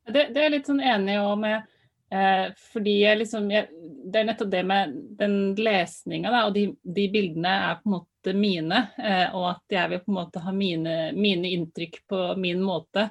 [0.09, 1.70] Det, det er jeg litt sånn enig òg med.
[2.12, 3.70] Eh, fordi jeg liksom jeg,
[4.12, 8.34] Det er nettopp det med den lesninga, og de, de, bildene er på en måte
[8.36, 8.82] mine.
[8.99, 13.07] Eh, og at jeg vil på en måte ha mine, mine inntrykk på min måte.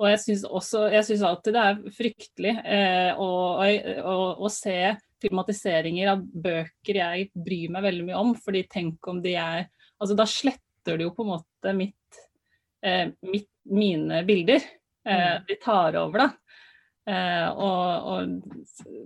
[0.00, 3.30] Og jeg syns også Jeg syns alltid det er fryktelig eh, å,
[3.62, 4.76] å, å, se
[5.22, 8.34] filmatiseringer av bøker jeg bryr meg veldig mye om.
[8.34, 9.68] fordi tenk om de er
[10.02, 12.22] Altså da sletter det jo på en måte mitt,
[12.82, 14.64] eh, mitt mine bilder.
[15.06, 15.44] Eh, mm.
[15.46, 16.30] de tar over, da.
[17.06, 18.28] Eh, og, og,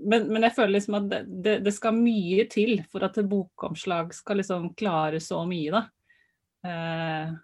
[0.05, 3.29] men, men, jeg føler liksom at det, det, det, skal mye til for at et
[3.31, 5.83] bokomslag skal liksom klare så mye, da.
[6.67, 7.35] Eh,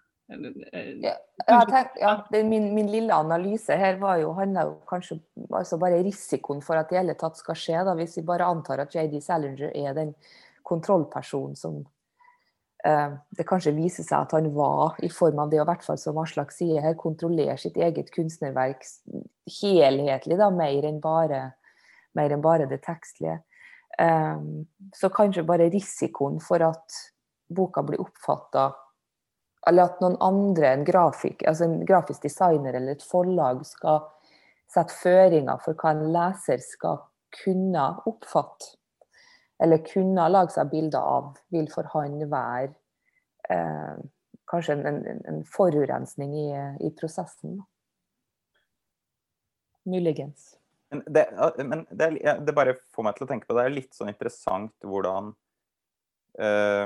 [1.03, 5.19] ja, tenkt, ja, min, min, lille analyse her var jo, handla jo kanskje
[5.51, 7.81] altså bare risikoen for at det i hele tatt skal skje.
[7.85, 10.15] da, Hvis vi bare antar at JD Salinger er den
[10.63, 11.81] kontrollpersonen som
[12.83, 15.99] Eh, det kanskje viser seg at han var, i form av det og hvert fall
[15.99, 18.83] som Aslak sier her, kontrollerer sitt eget kunstnerverk
[19.49, 21.41] helhetlig, da, mer enn bare,
[22.17, 23.39] mer enn bare det tekstlige.
[23.99, 24.65] Um,
[24.95, 26.95] så kanskje bare risikoen for at
[27.53, 28.71] boka blir oppfatta
[29.69, 34.01] Eller at noen andre en, grafik, altså en grafisk designer eller et forlag skal
[34.73, 37.03] sette føringer for hva en leser skal
[37.43, 38.73] kunne oppfatte
[39.63, 42.73] eller kunne lage seg bilder av, vil for han være
[43.53, 44.01] eh,
[44.51, 46.49] kanskje en, en, en, forurensning i,
[46.83, 47.61] i prosessen.
[49.83, 50.53] Muligens.
[50.93, 51.23] Men, det,
[51.57, 52.09] men det,
[52.45, 55.31] det, bare får meg til å tenke på det er litt sånn interessant hvordan
[56.37, 56.85] uh,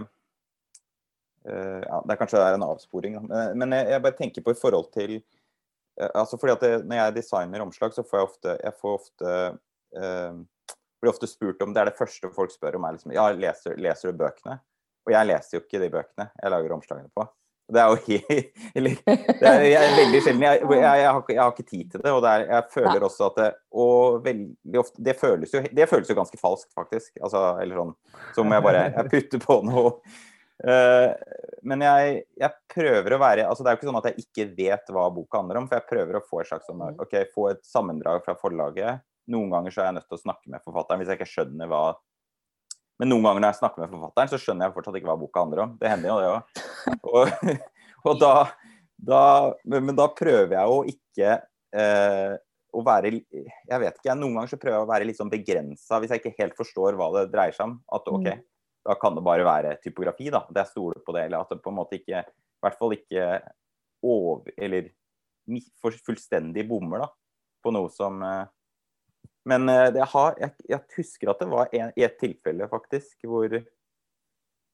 [1.49, 4.45] uh, ja, Det er kanskje det er en avsporing, men, men jeg, jeg, bare tenker
[4.45, 8.21] på i forhold til uh, altså fordi at det, Når jeg designer omslag, så får
[8.21, 9.35] jeg ofte, jeg får ofte
[11.01, 12.85] blir ofte spurt om Det er det første folk spør om.
[12.87, 14.57] er liksom, ja, leser, leser, du bøkene?
[15.07, 17.27] Og jeg leser jo ikke de bøkene jeg lager omslagene på.
[17.68, 18.20] Det er jo
[18.78, 20.45] Eller det er, jeg er veldig sjelden.
[20.45, 22.13] Jeg, jeg, jeg, har, jeg, har, ikke tid til det.
[22.13, 23.49] Og det er, jeg føler også at det
[23.84, 27.11] Og veldig ofte Det føles jo, det føles jo ganske falskt, faktisk.
[27.20, 27.93] Altså, eller sånn
[28.38, 29.93] Så må jeg bare jeg putter på noe.
[30.57, 31.11] Uh,
[31.70, 32.24] men jeg,
[32.74, 35.43] prøver å være altså Det er jo ikke sånn at jeg ikke vet hva boka
[35.43, 38.34] handler om, for jeg prøver å få et slags sånn, ok, få et sammendrag fra
[38.41, 41.30] forlaget noen ganger så er jeg nødt til å snakke med forfatteren hvis jeg ikke
[41.30, 41.82] skjønner hva
[42.97, 45.43] Men noen ganger når jeg snakker med forfatteren, så skjønner jeg fortsatt ikke hva boka
[45.43, 45.77] handler om.
[45.77, 46.63] Det hender jo det òg.
[47.11, 47.53] Og,
[48.07, 48.33] og, da,
[48.97, 49.21] da
[49.69, 51.35] men, da prøver jeg å ikke
[51.77, 52.33] eh,
[52.77, 56.01] å være Jeg vet ikke, noen ganger så prøver jeg å være litt sånn begrensa
[56.01, 57.77] hvis jeg ikke helt forstår hva det dreier seg om.
[57.93, 58.43] At OK, mm.
[58.89, 60.43] da kan det bare være typografi, da.
[60.49, 61.27] Det jeg stoler på det.
[61.29, 63.29] Eller at det på en måte ikke I hvert fall ikke
[64.05, 64.91] over Eller
[65.81, 67.11] fullstendig bommer, da.
[67.63, 68.45] På noe som eh,
[69.47, 73.49] Men eh, det har, jeg, jeg husker at det var en, et tilfelle, faktisk, hvor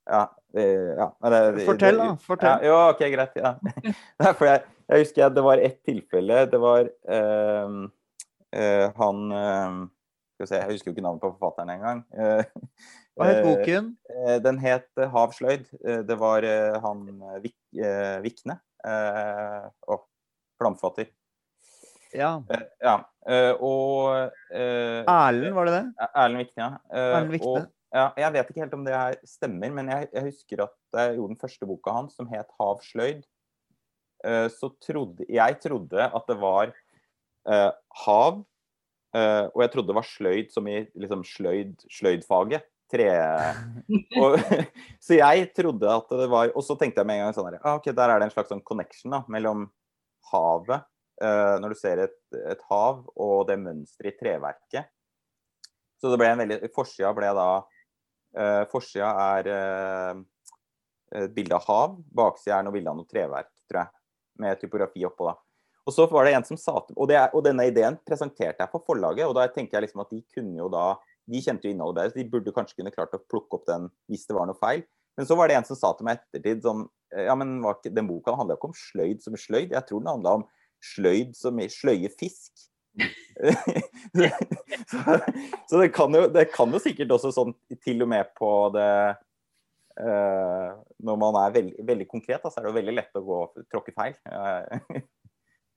[0.03, 0.25] Ja.
[0.53, 0.63] Det,
[0.99, 2.07] ja det, Fortell, da.
[2.19, 2.65] Fortell.
[2.65, 3.37] Ja, jo, OK, greit.
[3.39, 3.53] Ja.
[4.23, 6.41] Derfor jeg, jeg husker jeg, det var ett tilfelle.
[6.51, 7.77] Det var øh,
[8.55, 9.77] øh, han øh,
[10.33, 12.03] Skal vi se, jeg husker jo ikke navnet på forfatteren engang.
[12.17, 12.43] Eh,
[13.15, 13.89] Hva het eh, boken?
[14.09, 15.67] Eh, Den het eh, Hav sløyd.
[15.85, 18.57] Eh, Det var eh, han eh, Vik, eh, Vikne.
[19.87, 20.01] og
[20.59, 21.07] flamfatter.
[22.15, 22.33] Ja.
[22.49, 22.95] Eh, Ja.
[23.27, 26.09] eh, Og eh, Erlend, var det det?
[26.13, 26.71] Erlend Vikne, ja.
[26.91, 27.65] Erlend Vikne.
[27.93, 28.07] Ja.
[28.17, 31.35] Jeg vet ikke helt om det her stemmer, men jeg, jeg husker at jeg gjorde
[31.35, 33.21] den første boka hans, som het Hav sløyd,
[34.25, 36.73] eh, så trodde jeg trodde at det var
[37.49, 37.71] uh,
[38.05, 38.39] hav,
[39.13, 42.65] uh, og jeg trodde det var sløyd som i liksom sløyd, sløydfaget.
[42.93, 43.05] Tre
[44.21, 44.35] og,
[45.05, 47.61] Så jeg trodde at det var Og så tenkte jeg med en gang sånn her,
[47.63, 49.63] ah, ok, der er det en slags sånn connection da, mellom
[50.29, 50.83] havet,
[51.23, 52.17] når du ser et,
[52.51, 54.89] et hav, og det mønsteret i treverket.
[56.03, 60.17] Så det ble en veldig Forsida ble da uh, Forsida er eh,
[61.23, 63.93] et bilde av hav, baksida er noe bilde av noe treverk, tror jeg.
[64.43, 65.37] Med typografi oppå, da.
[65.85, 68.83] Og så var det en som sa og, det, og denne ideen presenterte jeg for
[68.87, 70.93] forlaget, og da tenker jeg liksom at de kunne jo da
[71.23, 73.85] De kjente jo innholdet bedre, så de burde kanskje kunne klart å plukke opp den
[74.11, 74.81] hvis det var noe feil.
[75.15, 76.81] Men så var det en som sa til meg ettertid sånn
[77.13, 79.71] Ja, men ikke, den boka handla ikke om sløyd som sløyd.
[79.71, 80.43] Jeg tror den handla om
[80.83, 82.51] sløyd som i sløye fisk.
[84.91, 85.17] så,
[85.69, 88.89] så det kan, jo, det kan jo sikkert også sånn til og med på det
[89.97, 90.67] eh,
[91.01, 93.41] Når man er veldig, veldig konkret, da, så er det jo veldig lett å gå
[93.73, 94.17] tråkke feil.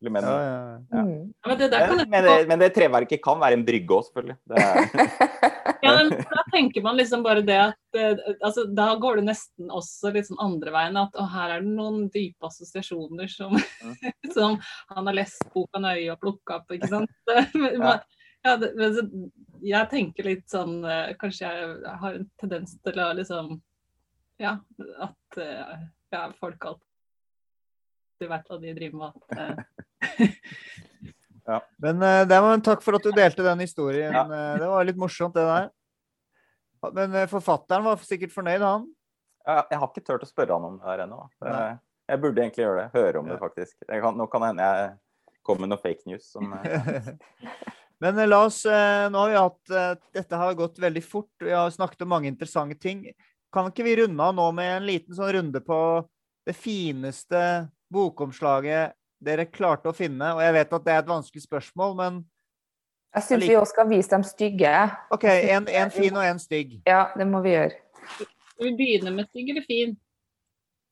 [0.07, 0.57] Men, Ja, ja.
[0.93, 1.03] Ja.
[1.49, 4.37] Men det men, jeg men, det, men det treverket kan være en brygge òg, selvfølgelig.
[4.45, 5.39] Det er,
[5.87, 9.71] Ja, men da tenker man liksom bare det at eh, altså, Da går det nesten
[9.71, 10.99] også litt sånn andre veien.
[11.01, 13.57] At å, her er det noen dype assosiasjoner som,
[14.37, 14.59] som
[14.93, 17.13] han har lest boka nøye og plukka opp, ikke sant.
[17.77, 17.97] Ja.
[18.45, 18.71] ja, det,
[19.67, 23.57] jeg tenker litt sånn eh, Kanskje jeg har en tendens til å liksom
[24.43, 24.59] Ja,
[25.03, 25.79] at eh,
[26.15, 29.13] ja, folk alltid vet hva de driver med.
[29.13, 29.67] At,
[31.51, 31.59] ja.
[31.83, 34.13] Men eh, det var en takk for at du delte den historien.
[34.15, 34.25] Ja.
[34.25, 35.69] Eh, det var litt morsomt, det der.
[36.95, 38.87] Men eh, forfatteren var sikkert fornøyd, han.
[39.47, 41.25] Jeg, jeg har ikke turt å spørre han om det her ennå.
[42.07, 42.91] Jeg burde egentlig gjøre det.
[42.95, 43.75] Høre om det, faktisk.
[43.89, 44.93] Kan, nå kan det hende jeg
[45.47, 46.29] kommer med noe fake news.
[46.31, 47.11] Som, eh,
[47.99, 51.33] Men eh, la oss eh, Nå har vi hatt eh, Dette har gått veldig fort.
[51.41, 53.07] Vi har snakket om mange interessante ting.
[53.53, 55.81] Kan ikke vi runde av nå med en liten sånn runde på
[56.47, 57.41] det fineste
[57.93, 60.35] bokomslaget dere klarte å finne?
[60.37, 62.19] Og jeg vet at det er et vanskelig spørsmål, men
[63.17, 64.73] Jeg syns vi òg skal vise dem stygge.
[65.15, 66.75] OK, en, en fin og en stygg.
[66.87, 67.79] Ja, det må vi gjøre.
[68.13, 69.95] Skal vi begynne med stygg eller fin?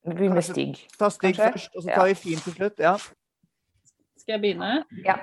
[0.05, 0.81] Vi begynner med stygg.
[0.99, 1.51] Ta stygg Kanskje?
[1.53, 1.99] først, og så Ja.
[1.99, 2.81] tar vi fin til slutt.
[2.81, 2.95] Ja.
[4.21, 4.85] Skal jeg begynne?
[5.05, 5.19] Ja.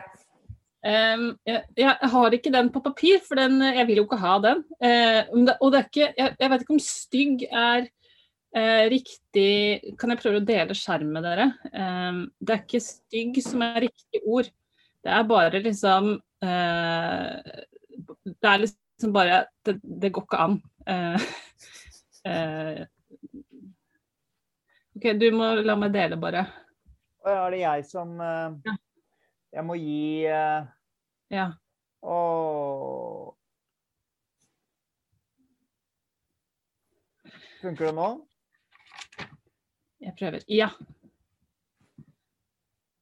[0.81, 4.37] Um, jeg, jeg har ikke den på papir, for den, jeg vil jo ikke ha
[4.41, 4.63] den.
[4.81, 7.89] Uh, det, og det er ikke, jeg, jeg vet ikke om stygg er
[8.57, 11.51] uh, riktig Kan jeg prøve å dele skjerm med dere?
[11.73, 14.49] Um, det er ikke stygg som er riktig ord.
[15.01, 16.11] Det er bare liksom
[16.43, 17.61] eh,
[18.23, 20.57] Det er liksom bare Det, det går ikke an.
[20.87, 21.27] Eh,
[22.29, 22.83] eh,
[24.95, 26.45] OK, du må la meg dele, bare.
[27.25, 28.77] Og er det jeg som eh, Ja.
[29.51, 30.69] Jeg må gi eh,
[31.33, 31.49] Ja.
[32.01, 33.31] Åh.
[37.61, 38.07] Funker det nå?
[40.01, 40.41] Jeg prøver.
[40.49, 40.69] Ja.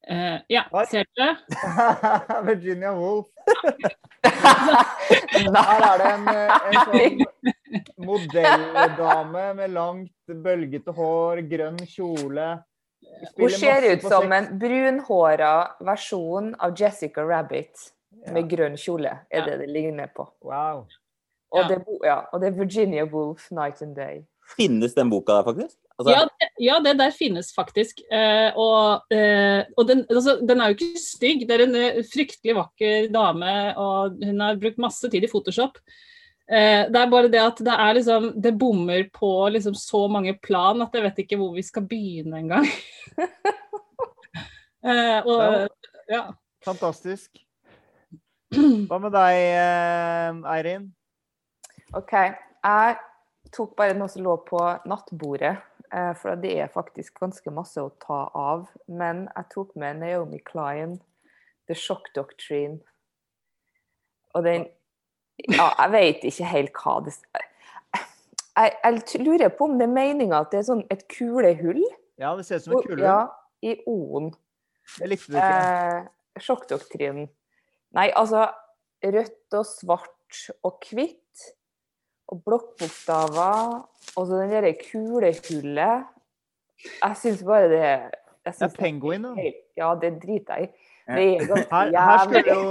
[0.10, 0.86] Eh, ja, Oi.
[0.90, 1.36] ser det?
[2.48, 3.28] Virginia Woolf.
[4.24, 7.20] Her er det en, eh, en sånn
[8.10, 10.14] modelldame med langt,
[10.46, 12.48] bølgete hår, grønn kjole.
[13.38, 15.54] Hun ser ut som en brunhåra
[15.86, 17.92] versjon av Jessica Rabbit
[18.34, 19.46] med grønn kjole, er Ja.
[19.46, 20.26] det det ligner på.
[20.42, 20.88] Wow.
[21.52, 21.68] Og, Ja.
[21.68, 24.26] det, ja, og det er Virginia Woolf, 'Night and Day'.
[24.58, 25.78] finnes den boka der, faktisk?
[26.00, 28.00] Altså, Ja, det, ja, det der finnes faktisk.
[28.12, 31.44] Eh, og eh, og den, altså, den er jo ikke stygg.
[31.48, 35.76] Det er en eh, fryktelig vakker dame, og hun har brukt masse tid i Photoshop.
[36.50, 40.34] Eh, det er bare det at det er liksom Det bommer på liksom så mange
[40.42, 42.66] plan at jeg vet ikke hvor vi skal begynne engang.
[44.90, 45.68] eh, og
[46.10, 46.24] ja.
[46.66, 47.38] Fantastisk.
[48.90, 50.90] Hva med deg, eh, Eirin?
[51.96, 52.14] OK.
[52.14, 52.98] Jeg
[53.54, 55.56] tok bare noe som lå på nattbordet,
[56.18, 58.68] for det er faktisk ganske masse å ta av.
[58.88, 61.00] Men jeg tok med Naomi Klein,
[61.68, 62.80] 'The Shock Doctrine'.
[64.36, 64.68] Og den
[65.50, 67.14] Ja, jeg vet ikke helt hva det
[68.60, 71.80] Jeg, jeg lurer på om det er meninga at det er sånn et kulehull
[72.20, 73.06] Ja, det ser ut som et kulehull.
[73.06, 73.28] ja,
[73.64, 74.34] i O-en.
[75.00, 75.60] Det likte du ikke.
[75.62, 77.30] Eh, Sjokkdoktrinen.
[77.96, 78.50] Nei, altså
[79.04, 81.54] rødt og svart og hvitt.
[82.30, 83.80] Og blokkbokstaver.
[84.16, 86.08] Og så den derre kulehullet.
[86.86, 88.12] Jeg syns bare det jeg
[88.46, 89.50] Det er synes penguin, da.
[89.78, 90.86] Ja, det driter jeg i.
[91.10, 92.44] Det er ganske Her, her jævlig.
[92.48, 92.62] jo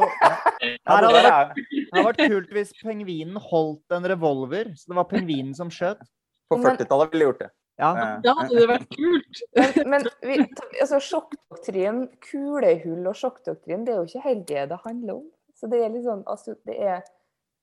[0.62, 5.54] Her hadde vært, det vært kult hvis pengvinen holdt en revolver, så det var pengvinen
[5.59, 6.00] som skjøt.
[6.48, 7.50] På 40-tallet ville gjort det.
[7.78, 7.90] Ja.
[8.24, 9.42] Da hadde det vært kult.
[9.59, 10.38] Men, men vi,
[10.80, 15.26] altså, sjokkdoktrin, kulehull og sjokkdoktrin, det er jo ikke helt det det handler om.
[15.59, 17.02] Så det er litt sånn, altså, det er,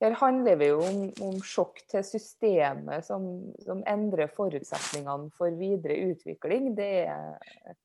[0.04, 3.28] her handler det jo om, om sjokk til systemet som,
[3.64, 6.74] som endrer forutsetningene for videre utvikling.
[6.78, 7.78] Det er,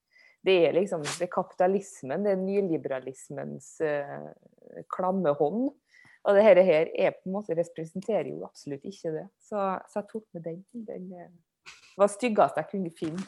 [0.45, 4.27] det er liksom det er kapitalismen, det er nyliberalismens uh,
[4.91, 5.69] klamme hånd.
[6.21, 9.27] Og det her, her er på en måte representerer jo absolutt ikke det.
[9.41, 10.59] Så, så jeg tok med den.
[10.87, 11.31] Den eh,
[11.97, 13.23] var styggest jeg kunne finne.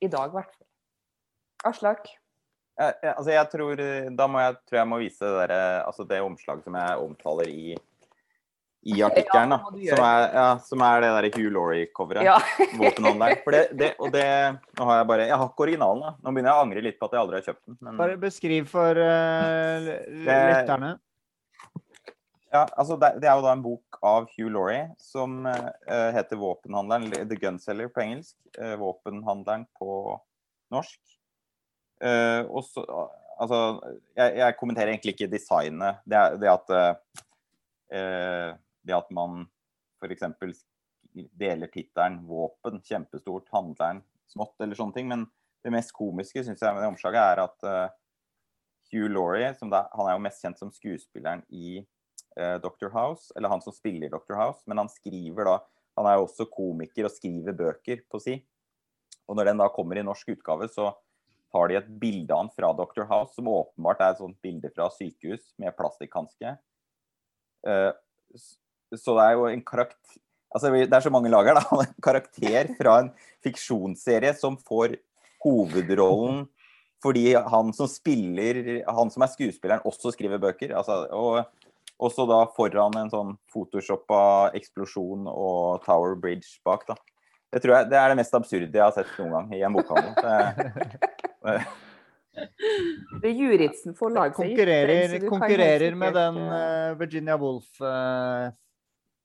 [0.00, 0.68] I dag, i hvert fall.
[1.68, 2.08] Aslak?
[2.76, 3.80] Jeg, jeg, altså jeg tror,
[4.18, 7.48] da må jeg, tror jeg må vise det, der, altså det omslaget som jeg omtaler
[7.48, 7.76] i,
[8.86, 9.54] i artikkelen.
[9.82, 12.26] Ja, som, er, ja, som er det der Hugh Laurie-coveret.
[12.26, 12.36] Ja.
[12.78, 13.40] Våpenhandleren.
[13.44, 14.26] For det, det, og det
[14.78, 16.12] Nå har jeg bare Jeg har ikke originalen, da.
[16.22, 17.78] Nå begynner jeg å angre litt på at jeg aldri har kjøpt den.
[17.80, 19.90] Men Bare beskriv for uh,
[20.22, 20.92] lytterne.
[22.54, 26.38] ja, altså det, det er jo da en bok av Hugh Laurie som uh, heter
[26.38, 28.36] 'Våpenhandleren', eller 'The Gunseller' på engelsk.
[28.54, 30.14] Uh, 'Våpenhandleren' på
[30.70, 31.00] norsk.
[32.02, 32.84] Eh, og så
[33.36, 33.56] Altså,
[34.16, 35.98] jeg, jeg kommenterer egentlig ikke designet.
[36.08, 36.70] Det, det at
[37.92, 38.54] eh,
[38.86, 39.42] Det at man
[40.00, 40.62] f.eks.
[41.12, 44.00] deler tittelen 'Våpen' kjempestort, 'Handleren'
[44.32, 45.08] smått, eller sånne ting.
[45.08, 45.26] Men
[45.64, 47.94] det mest komiske synes jeg med det omslaget er at eh,
[48.92, 51.80] Hugh Laurie, som da, han er jo mest kjent som skuespilleren i
[52.38, 52.86] uh, Dr.
[52.94, 54.36] House, eller han som spiller Dr.
[54.38, 55.56] House, men han skriver da
[55.96, 58.34] Han er jo også komiker og skriver bøker på si.
[59.26, 60.90] Og når den da kommer i norsk utgave, så
[61.52, 63.04] tar de et bilde av han fra Dr.
[63.08, 66.56] House, som åpenbart er et sånt bilde fra sykehus med plastikkhanske.
[67.66, 67.90] Eh,
[68.94, 70.22] så det er jo en karakter
[70.56, 71.78] Altså, det er så mange lag her, da.
[71.84, 73.08] En karakter fra en
[73.44, 74.94] fiksjonsserie som får
[75.44, 76.46] hovedrollen
[77.04, 80.72] fordi han som spiller Han som er skuespilleren, også skriver bøker.
[80.78, 81.44] Altså, og
[82.02, 84.22] også da foran en sånn photoshoppa
[84.56, 86.96] eksplosjon og Tower Bridge bak, da.
[87.52, 89.76] Det tror jeg det er det mest absurde jeg har sett noen gang i en
[89.76, 90.16] bokhandel.
[93.22, 98.52] Det- er Juritzen den, så Konkurrerer, du konkurrerer med den eh, eh, Virginia Woolf-coveret,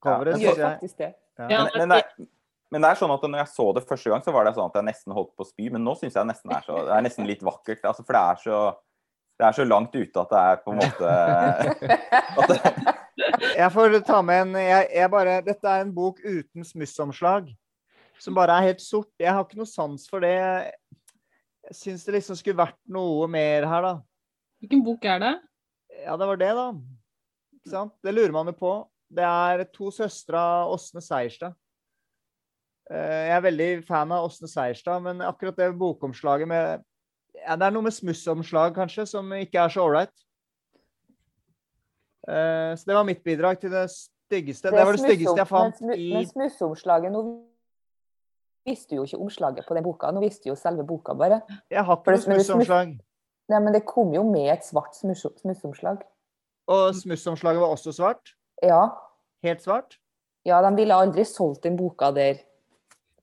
[0.05, 1.13] Ja, Gjør faktisk det.
[1.39, 1.47] Ja.
[1.49, 2.27] Ja, Men, men, det er,
[2.71, 4.69] men det er sånn at når jeg så det første gang, så var det sånn
[4.71, 5.67] at jeg nesten holdt på å spy.
[5.73, 7.83] Men nå syns jeg nesten er så, det er nesten litt vakkert.
[7.83, 8.61] Altså, for det er, så,
[9.41, 11.07] det er så langt ute at det er på en måte
[12.41, 12.59] at det,
[13.57, 17.51] Jeg får ta med en jeg, jeg bare, Dette er en bok uten smussomslag.
[18.21, 19.09] Som bare er helt sort.
[19.19, 20.37] Jeg har ikke noe sans for det.
[21.71, 23.91] Jeg syns det liksom skulle vært noe mer her, da.
[24.59, 25.35] Hvilken bok er det?
[26.03, 26.65] Ja, det var det, da.
[27.55, 27.93] Ikke sant?
[28.03, 28.71] Det lurer man jo på.
[29.11, 31.55] Det er to søstre av Åsne Seierstad.
[32.91, 36.83] Eh, Jeg er veldig fan av Åsne Seierstad, men akkurat det bokomslaget med
[37.39, 40.11] ja, Det er noe med smussomslag, kanskje, som ikke er så ålreit.
[42.27, 44.67] Eh, Så det var mitt bidrag til det styggeste.
[44.75, 47.23] Det, var det styggeste jeg fant Men, i men smussomslaget Nå
[48.67, 51.41] visste jo ikke omslaget på den boka, nå visste jo selve boka bare.
[51.71, 52.93] Jeg har ikke noe smussomslag.
[53.51, 56.03] Nei, men det kom jo med et svart smussomslag.
[56.71, 58.35] Og smussomslaget var også svart.
[58.63, 58.85] Ja.
[59.43, 59.97] Helt svart.
[60.45, 62.39] ja, de ville aldri solgt den boka der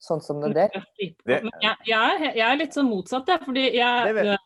[0.03, 0.85] sånn som det der.
[0.99, 3.43] Det- jeg, jeg, er, jeg er litt sånn motsatt, jeg.
[3.45, 4.37] Fordi jeg,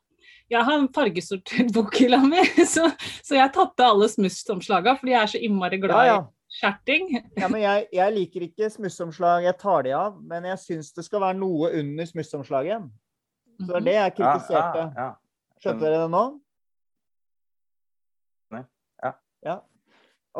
[0.53, 2.89] jeg har en fargesortert bokhylla mi, så,
[3.25, 6.17] så jeg tatt alle smussomslaga fordi jeg er så innmari glad glad ja.
[6.21, 7.09] i skjerting.
[7.39, 9.47] Ja, men jeg, jeg liker ikke smussomslag.
[9.47, 10.19] Jeg tar de av.
[10.29, 12.89] Men jeg syns det skal være noe under smussomslaget.
[13.63, 14.87] Så det er det jeg ja, ja, kritiserte.
[14.97, 15.11] ja.
[15.63, 16.23] Skjønte dere det nå?
[18.57, 18.65] Nei.
[19.05, 19.13] Ja.
[19.47, 19.61] Ja.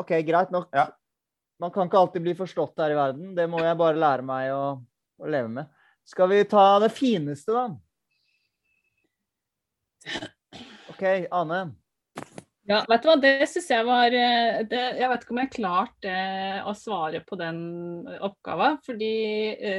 [0.03, 0.73] OK, greit nok.
[1.61, 3.31] Man kan ikke alltid bli forstått her i verden.
[3.37, 4.65] Det må jeg bare lære meg å,
[5.21, 5.71] å leve med.
[6.03, 7.69] Skal vi ta det fineste, da?
[10.91, 11.61] OK, Ane.
[12.69, 15.51] Ja, vet du hva, det syns jeg var eh, det, Jeg vet ikke om jeg
[15.51, 17.57] klarte eh, å svare på den
[18.23, 19.11] oppgaven, fordi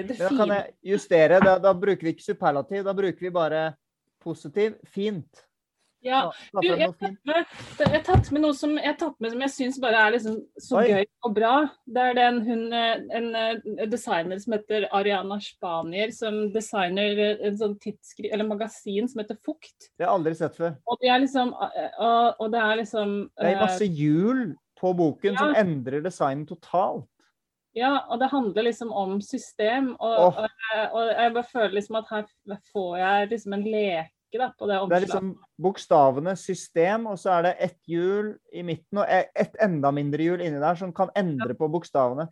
[0.04, 1.40] det fine Da kan jeg justere.
[1.40, 2.84] Da, da bruker vi ikke superlativ.
[2.84, 3.64] Da bruker vi bare
[4.24, 4.76] positiv.
[4.92, 5.44] Fint.
[6.04, 6.20] Ja,
[6.52, 7.18] Du, jeg noe fint.
[7.26, 7.44] Men
[7.78, 10.14] Jeg har tatt med noe som jeg, har tatt med som jeg syns bare er
[10.16, 10.84] liksom så Oi.
[10.90, 11.52] gøy og bra.
[11.96, 17.46] Det er den hun, eh, en eh, designer som heter Ariana Spanier, som designer eh,
[17.48, 19.90] en sånn tidsskri eller magasin som heter Fukt.
[19.94, 20.76] Det har jeg aldri sett før.
[20.88, 24.46] Og det er liksom Og, og det er liksom Det er masse hjul
[24.80, 27.08] på boken som endrer designen totalt.
[27.74, 29.94] Ja, og det handler liksom om system.
[29.98, 30.36] Og, oh.
[30.38, 34.10] og, og jeg bare føler liksom at her får jeg liksom en leke
[34.40, 35.30] da, på det Det er liksom
[35.60, 40.44] bokstavene system, og så er det ett hjul i midten og et enda mindre hjul
[40.44, 42.28] inni der som kan endre på bokstavene.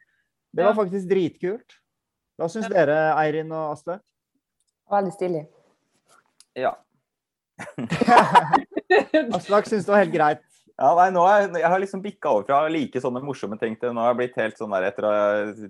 [0.52, 1.78] Det var faktisk dritkult.
[2.36, 3.98] Hva syns dere, Eirin og Asle?
[4.92, 5.44] Veldig stilig.
[6.58, 6.74] Ja.
[9.36, 10.51] Aslak syns det var helt greit.
[10.82, 13.92] Ja, nei, nå er, jeg har liksom bikka over fra like sånne morsomme ting til
[13.94, 15.12] nå har jeg blitt helt sånn der etter å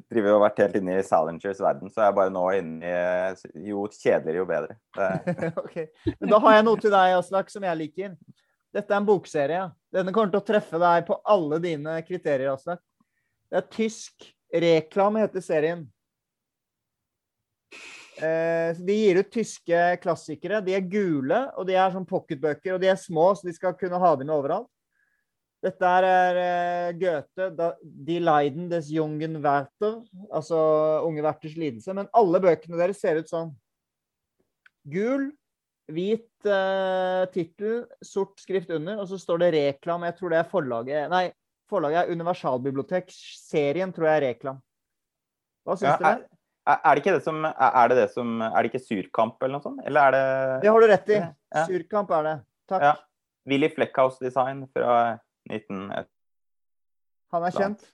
[0.08, 3.66] drive og vært helt inne i Salingers verden, så er jeg bare nå inne i
[3.68, 4.78] Jo kjedeligere, jo bedre.
[5.62, 5.76] Ok.
[6.16, 8.16] Men da har jeg noe til deg, Aslak, som jeg liker.
[8.72, 9.68] Dette er en bokserie.
[9.92, 12.80] Denne kommer til å treffe deg på alle dine kriterier, Aslak.
[13.52, 14.30] Det er tysk.
[14.52, 15.84] Reklam heter serien.
[18.16, 20.64] Eh, de gir ut tyske klassikere.
[20.64, 22.78] De er gule, og de er sånn pocketbøker.
[22.78, 24.72] Og de er små, så de skal kunne ha dem med overalt.
[25.62, 30.00] Dette er uh, Goethe, da, 'Die Leiden des jungen Werther',
[30.34, 30.58] altså
[31.06, 31.94] unge Werthers lidelse.
[31.94, 33.52] Men alle bøkene deres ser ut sånn.
[34.90, 35.28] Gul,
[35.92, 40.02] hvit uh, tittel, sort skrift under, og så står det Reklam.
[40.08, 41.24] Jeg tror det er forlaget Nei,
[41.70, 43.14] forlaget er Universalbibliotek.
[43.46, 44.62] Serien tror jeg er Reklam.
[45.62, 46.26] Hva syns Ja, dere?
[46.66, 49.60] er, er det ikke det som Er det det som Er det ikke Surkamp eller
[49.60, 49.82] noe sånt?
[49.86, 51.18] Eller er det Det har du rett i.
[51.22, 51.66] Ja.
[51.68, 52.34] Surkamp er det.
[52.72, 52.82] Takk.
[52.82, 52.94] Ja.
[53.50, 54.96] Willy Fleckhouse-design fra
[55.52, 56.08] 1970?
[57.32, 57.84] Han er kjent.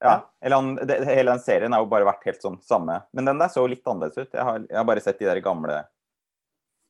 [0.00, 0.30] Ja.
[0.40, 3.00] Eller han, det, hele den serien har jo bare vært helt sånn samme.
[3.12, 4.32] Men den der så litt annerledes ut.
[4.32, 5.82] Jeg har, jeg har bare sett de der gamle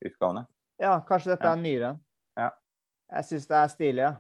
[0.04, 0.44] utgavene.
[0.80, 1.56] Ja, kanskje dette Ja.
[1.56, 1.90] er nyere.
[2.38, 2.50] Ja.
[3.16, 4.04] Jeg syns det er stilig.
[4.04, 4.12] Ja.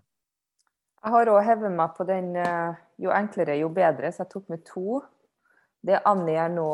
[1.00, 4.50] Jeg har òg hevet meg på den eh, jo enklere, jo bedre, så jeg tok
[4.52, 5.00] med to.
[5.86, 6.66] Det er nå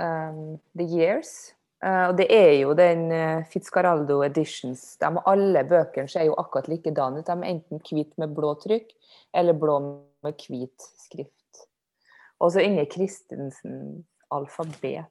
[0.00, 0.38] um,
[0.72, 1.54] The Years.
[1.84, 4.84] Eh, og det er jo den Fitzcaraldo Fitzcarraldo Editions.
[5.00, 7.26] De, alle bøkene ser jo akkurat likedan ut.
[7.26, 8.94] De er enten hvit med blå trykk,
[9.36, 9.80] eller blå
[10.24, 11.66] med hvit skrift.
[12.40, 14.04] Og så Inger Christensen
[14.34, 15.10] alfabet.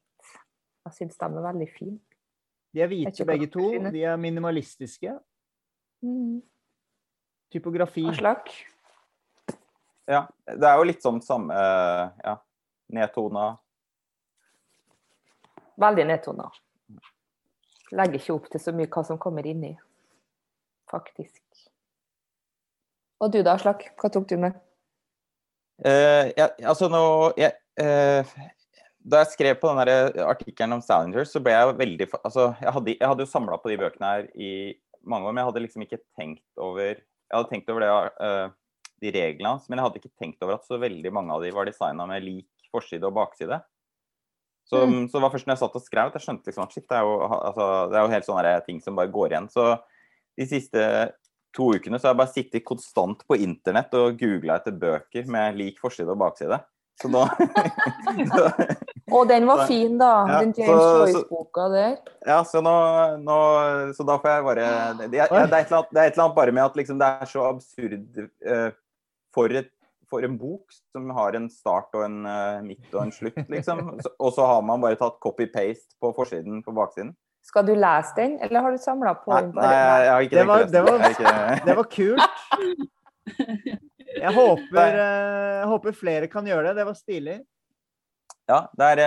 [0.84, 1.99] Jeg syns de er veldig fine.
[2.74, 3.69] De er hvite begge to.
[3.93, 5.13] De er minimalistiske.
[6.03, 6.41] Mm.
[7.53, 8.07] Typografi.
[8.09, 8.49] Aslak?
[10.09, 10.26] Ja.
[10.49, 12.39] Det er jo litt sånn samme Ja.
[12.93, 13.53] Nedtona.
[15.82, 16.49] Veldig nedtona.
[17.93, 19.74] Legger ikke opp til så mye hva som kommer inni,
[20.91, 21.43] faktisk.
[23.24, 23.88] Og du da, Slakk?
[23.99, 24.57] Hva tok du med?
[25.84, 27.01] Uh, ja, altså nå
[27.39, 28.34] jeg, uh,
[29.01, 32.93] Da jeg skrev på den artikkelen om Salingers, så ble jeg veldig Altså, jeg hadde,
[32.93, 34.51] jeg hadde jo samla på de bøkene her i
[35.03, 38.53] mange år, men jeg hadde liksom ikke tenkt over Jeg hadde tenkt over det, uh,
[39.03, 41.51] de reglene hans, men jeg hadde ikke tenkt over at så veldig mange av de
[41.55, 43.59] var designa med lik forside og bakside.
[44.70, 45.07] Så, Mm.
[45.09, 46.86] så det var først når jeg satt og skrev at jeg skjønte liksom at shit,
[46.89, 49.49] det er jo, altså, det er jo helt sånne ting som bare går igjen.
[49.51, 49.66] Så
[50.39, 50.86] de siste
[51.53, 55.57] to ukene så har jeg bare sittet konstant på internett og googla etter bøker med
[55.59, 56.61] lik forside og bakside.
[57.01, 57.26] Så nå
[58.30, 58.47] så,
[59.14, 60.11] Å, den var Så- fin, da.
[60.30, 61.95] Ja, Den James Joyce-boka der.
[62.26, 62.74] Ja, så nå,
[63.22, 63.38] nå
[63.97, 64.68] Så da får jeg bare
[65.01, 66.64] Det, jeg, er, det, er, et eller annet, det er et eller annet bare med
[66.64, 68.70] at liksom det er så absurd uh,
[69.34, 69.72] for, et,
[70.14, 73.82] for en bok som har en start og en uh, midt og en slutt, liksom.
[74.22, 77.11] Og så har man bare tatt copy-paste på forsiden på baksiden.
[77.43, 79.55] Skal du lese den, eller har du samla på Nei, den?
[79.57, 82.22] nei, jeg, har ikke Det var- det var- Det var kult.
[84.14, 86.76] Jeg håper, uh, håper flere kan gjøre det.
[86.78, 87.38] Det var stilig.
[88.49, 89.01] Ja, det er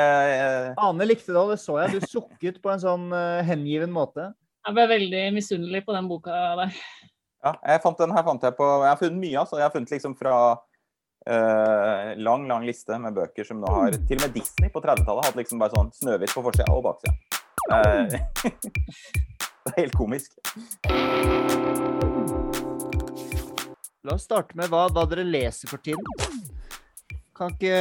[0.74, 2.00] uh, Ane likte det, og det så jeg.
[2.00, 4.30] Du sukket på en sånn uh, hengiven måte.
[4.66, 6.74] Jeg ble veldig misunnelig på den boka der.
[7.44, 9.60] Ja, jeg fant den her fant jeg på Jeg har funnet mye, altså.
[9.60, 10.34] Jeg har funnet liksom fra
[11.26, 15.30] eh, lang, lang liste med bøker som nå har Til og med Disney på 30-tallet
[15.30, 17.14] hatt liksom bare sånn Snøhvit på forsida og baksida.
[17.66, 18.18] Eh,
[19.66, 20.36] det er helt komisk.
[24.06, 26.04] La oss starte med hva, hva dere leser for tiden.
[27.36, 27.78] Kan ikke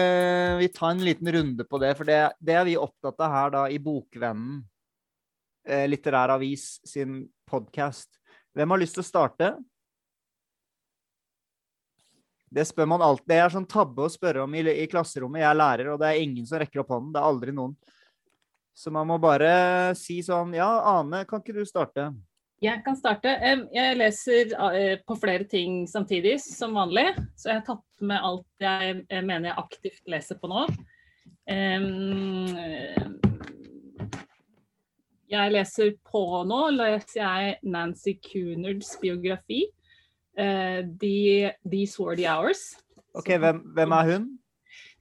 [0.60, 1.94] vi ta en liten runde på det?
[1.96, 4.64] For det, det er vi opptatt av her da i Bokvennen,
[5.70, 8.10] eh, litterær avis sin podkast.
[8.58, 9.54] Hvem har lyst til å starte?
[12.56, 13.28] Det spør man alltid.
[13.28, 15.42] Det er sånn tabbe å spørre om i, i klasserommet.
[15.42, 17.12] Jeg er lærer, og det er ingen som rekker opp hånden.
[17.12, 17.76] Det er aldri noen.
[18.76, 19.52] Så man må bare
[19.96, 22.10] si sånn Ja, Ane, kan ikke du starte?
[22.64, 23.34] Jeg kan starte.
[23.76, 27.10] Jeg leser eh, på flere ting samtidig, som vanlig.
[27.36, 30.66] Så jeg har tatt med alt jeg mener jeg aktivt leser på nå.
[35.36, 39.66] Jeg leser på nå, leser jeg Nancy Cunards biografi.
[40.38, 42.76] Eh, The, The Swordy Hours.
[43.16, 44.28] OK, hvem, hvem er hun?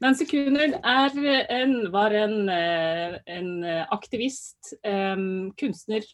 [0.02, 3.50] Nancy Cunard en, var en, eh, en
[3.94, 6.06] aktivist, um, kunstner,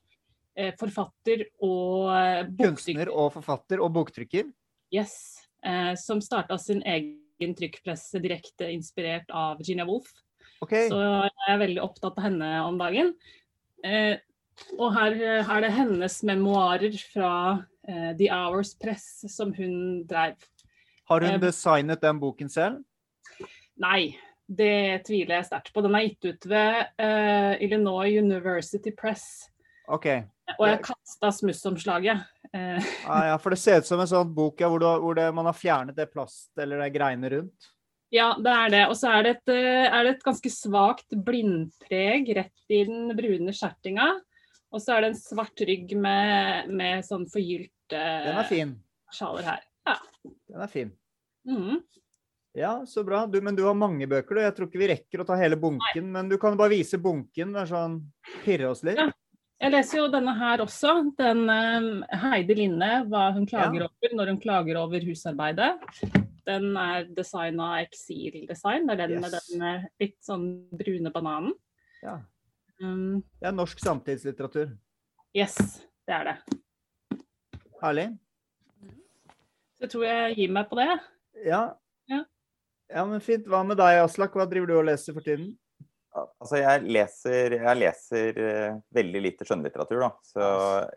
[0.76, 2.66] forfatter og boktrykker.
[2.66, 4.50] Kunstner og forfatter og boktrykker.
[4.92, 10.08] Yes, Uh, som starta sin egen trykkpresse direkte inspirert av Virginia Woolf.
[10.64, 10.88] Okay.
[10.88, 13.12] Så jeg er veldig opptatt av henne om dagen.
[13.84, 14.16] Uh,
[14.78, 17.32] og her her er det hennes memoarer fra
[17.88, 20.36] eh, The Hours Press som hun drev.
[21.10, 22.82] Har hun Eh, designet den boken selv?
[23.80, 24.16] Nei,
[24.46, 25.82] det tviler jeg sterkt på.
[25.82, 29.48] Den er gitt ut ved uh, Illinois University Press.
[29.90, 30.06] OK.
[30.58, 32.22] Og jeg kasta smussomslaget.
[32.50, 32.78] Uh.
[33.06, 35.28] Ah, ja, for det ser ut som en sånn bok ja, hvor, du, hvor det,
[35.34, 37.70] man har fjernet det plast eller det greiene rundt.
[38.10, 38.84] ja, det er det.
[38.90, 44.12] Og så er det er det et ganske svakt blindpreg rett i den brune skjertinga.
[44.70, 48.74] Og så er det en svart rygg med, med sånn forgylte Den er fin.
[49.16, 49.64] sjaler her.
[50.46, 50.92] Den er fin.
[51.48, 51.80] Mm.
[52.54, 53.24] Ja, så bra.
[53.30, 54.42] Du, men du har mange bøker, du.
[54.44, 57.52] Jeg tror ikke vi rekker å ta hele bunken, men du kan bare vise bunken.
[57.54, 57.98] Det er sånn
[58.44, 58.98] Pirre oss litt.
[58.98, 59.10] Ja.
[59.60, 60.92] Jeg leser jo denne her også.
[61.18, 61.88] Den um,
[62.22, 63.88] Heidi Linne, hva hun klager Ja.
[63.90, 65.74] over når hun klager over husarbeidet.
[66.48, 68.86] Den er designa eksildesign.
[68.88, 71.52] Det er den med den eh, litt sånn brune bananen.
[72.00, 72.16] Ja.
[72.80, 74.70] Um, Det er norsk samtidslitteratur.
[75.36, 75.56] yes,
[76.08, 76.36] det er det.
[77.82, 78.06] Herlig.
[79.76, 80.88] Så jeg tror jeg gir meg på det.
[81.46, 81.62] Ja.
[82.10, 82.24] Ja.
[82.90, 83.46] Ja, men fint.
[83.48, 84.34] Hva med deg, Aslak?
[84.36, 85.52] Hva driver du og leser for tiden?
[86.16, 90.10] Altså, jeg leser, jeg leser eh, veldig lite skjønnlitteratur, da.
[90.26, 90.48] Så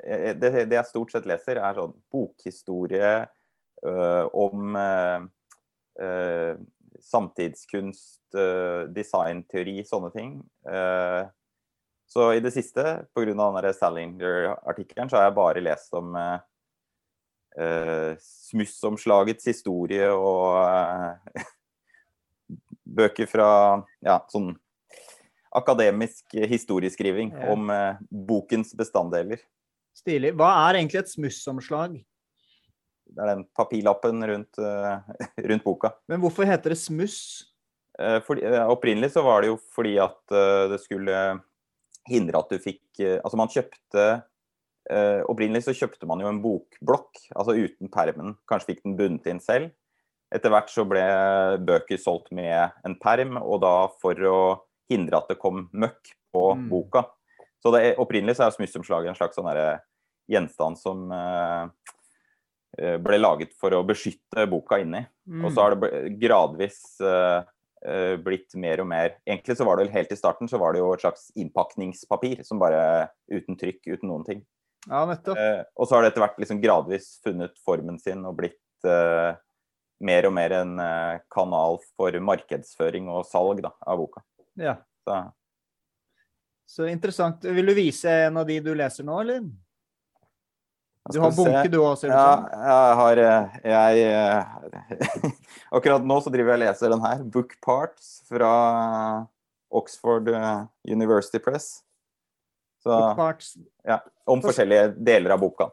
[0.07, 3.11] jeg, det, det jeg stort sett leser, er sånn bokhistorie
[3.85, 6.57] øh, om øh,
[7.13, 10.35] samtidskunst, øh, designteori, sånne ting.
[10.65, 11.21] Eh,
[12.13, 12.83] så i det siste,
[13.15, 13.73] pga.
[13.73, 16.41] Salinger-artikkelen, så har jeg bare lest om eh,
[17.57, 21.47] eh, smussomslagets historie og eh,
[22.99, 23.47] bøker fra
[24.05, 24.51] ja, sånn
[25.53, 27.51] akademisk historieskriving Ja.
[27.53, 29.41] om eh, bokens bestanddeler.
[29.97, 30.33] Stilig.
[30.37, 31.99] Hva er egentlig et smussomslag?
[33.13, 35.17] Det er den papirlappen rundt, eh,
[35.49, 35.93] rundt boka.
[36.09, 37.17] Men hvorfor heter det smuss?
[37.97, 40.37] Eh, fordi, opprinnelig så var det jo fordi at
[40.73, 41.17] det skulle
[42.09, 44.03] hindre at du fikk eh, Altså man kjøpte
[44.89, 48.35] eh, Opprinnelig så kjøpte man jo en bokblokk, altså uten permen.
[48.49, 49.71] Kanskje fikk den bundet inn selv.
[50.33, 51.03] Etter hvert så ble
[51.63, 54.37] bøker solgt med en perm, og da for å
[54.89, 56.69] hindre at det kom møkk på Mm.
[56.71, 57.03] boka.
[57.63, 59.81] Så det, er- opprinnelig så er smussomslaget en slags sånn derre
[60.27, 61.67] gjenstand som eh,
[62.79, 65.05] eh, ble laget for å beskytte boka inni.
[65.29, 65.45] Mm.
[65.45, 67.43] Og så har det gradvis eh,
[68.23, 70.79] blitt mer og mer Egentlig så var det vel helt i starten så var det
[70.79, 74.43] jo et slags innpakningspapir som bare uten trykk, uten noen ting.
[74.89, 75.37] Ja, nettopp.
[75.37, 79.35] Eh, og så har det etter hvert liksom gradvis funnet formen sin og blitt eh,
[80.03, 84.23] mer og mer en eh, kanal for markedsføring og salg da, av boka.
[84.59, 84.77] Ja.
[85.03, 85.21] Så,
[86.67, 87.43] Så interessant.
[87.43, 89.47] Vil du vise en av de du leser nå, eller?
[91.11, 95.31] Du har bunke du òg, ser ut Ja, jeg har eh, Jeg eh,
[95.75, 97.23] Akkurat nå så driver jeg og leser den her.
[97.33, 98.51] Book Parts fra
[99.73, 101.81] Oxford eh, University Press.
[102.83, 103.55] Så, Bookmarks.
[104.27, 105.69] om For- forskjellige deler av boka.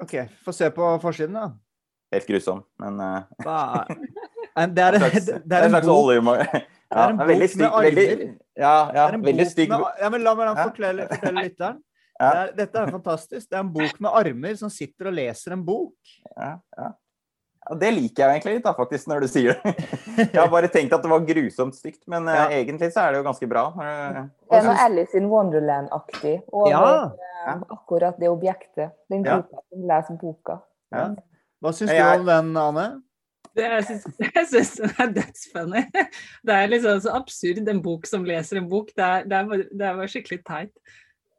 [0.00, 0.14] OK,
[0.44, 1.50] få se på forsiden, da.
[2.14, 2.96] Helt grusom, men
[3.40, 3.52] Det
[4.56, 6.56] er, en det slags, er, det er en slags bok.
[6.90, 8.22] Ja, det er veldig bok med armer.
[8.58, 9.70] ja, ja, veldig stygg
[10.00, 10.64] ja, men La meg Ja.
[10.66, 11.76] fortelle, fortelle lytteren.
[12.20, 12.30] Ja.
[12.30, 13.46] Det er, dette er fantastisk.
[13.48, 15.96] Det er en bok med armer som sitter og leser en bok.
[16.36, 16.90] ja, ja.
[17.68, 19.72] Ja, Det liker jeg egentlig litt, da, faktisk, når du sier det.
[20.32, 22.46] Jeg har bare tenkt at det var grusomt stygt, men ja.
[22.48, 23.66] uh, egentlig så er det jo ganske bra.
[23.84, 26.80] Eh, Det er noe Alice in Wonderland-aktig over Ja.
[27.52, 28.96] uh, akkurat det objektet.
[29.12, 29.42] Den Ja.
[29.42, 30.58] boka som leser boka.
[30.92, 31.04] Ja.
[31.60, 32.86] Hva syns du om den, Ane?
[33.56, 34.08] Det, jeg syns
[34.80, 35.84] jeg den er dødsfunny.
[36.46, 38.92] Det er liksom så absurd, en bok som leser en bok.
[38.96, 40.72] Det er, det er, det er bare skikkelig teit.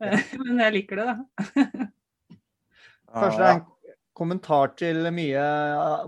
[0.46, 1.90] Men jeg liker det, da.
[3.12, 3.66] Kanskje det er en
[4.18, 5.44] kommentar til mye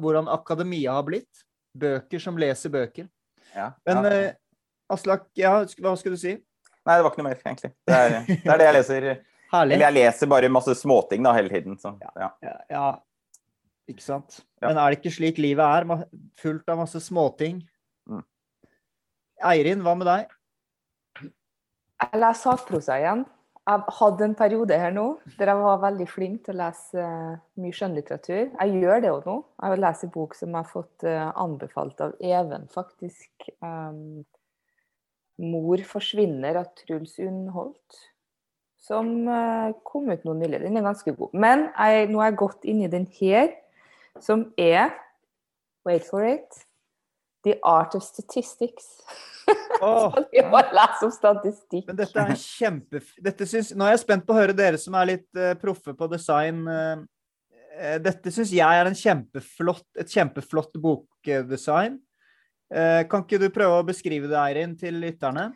[0.04, 1.44] hvordan akademia har blitt?
[1.74, 3.08] Bøker som leser bøker.
[3.56, 4.14] ja, Men ja.
[4.14, 4.34] eh,
[4.94, 6.36] Aslak, ja, hva skulle du si?
[6.84, 7.72] Nei, det var ikke noe mer, egentlig.
[7.88, 9.08] Det er det, er det jeg leser.
[9.54, 9.76] Herlig.
[9.78, 11.78] Eller jeg leser bare masse småting da, hele tiden.
[11.80, 12.30] Så, ja.
[12.44, 12.88] Ja, ja.
[13.90, 14.40] Ikke sant.
[14.62, 14.70] Ja.
[14.70, 16.06] Men er det ikke slik livet er?
[16.42, 17.62] Fullt av masse småting.
[18.10, 18.24] Mm.
[19.50, 20.34] Eirin, hva med deg?
[21.24, 23.24] Jeg leser sakprosa igjen.
[23.64, 25.06] Jeg hadde en periode her nå
[25.38, 28.50] der jeg var veldig flink til å lese eh, mye skjønnlitteratur.
[28.52, 29.36] Jeg gjør det jo nå.
[29.64, 33.48] Jeg en bok som jeg har fått eh, anbefalt av Even, faktisk.
[33.64, 34.26] Um,
[35.40, 38.02] 'Mor forsvinner' av Truls Unnholt.
[38.84, 40.60] Som uh, kom ut nå nylig.
[40.60, 41.32] Den er ganske god.
[41.32, 43.48] Men jeg, nå har jeg gått inn i den her,
[44.20, 44.92] som er
[45.88, 46.66] Wait for it.
[47.44, 49.00] The Art of Statistics.
[49.84, 51.88] Åh, Vi må lese om statistikk.
[51.88, 53.02] men dette er en kjempe...
[53.26, 53.74] Dette syns...
[53.76, 56.64] Nå er jeg spent på å høre dere som er litt uh, proffe på design.
[56.70, 57.04] eh,
[57.80, 62.00] eh, dette syns jeg er en kjempeflott, et kjempeflott bokdesign.
[62.74, 65.52] Uh, kan ikke du prøve å beskrive det, Eirin, til lytterne?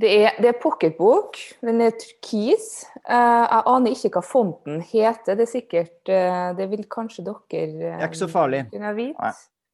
[0.00, 1.36] Det er, det er pocketbok.
[1.60, 2.86] Den er turkis.
[3.04, 5.36] Uh, jeg aner ikke hva fonten heter.
[5.36, 8.64] Det er sikkert uh, Det vil kanskje dere Det er ikke så farlig.
[8.72, 9.32] kunne vite.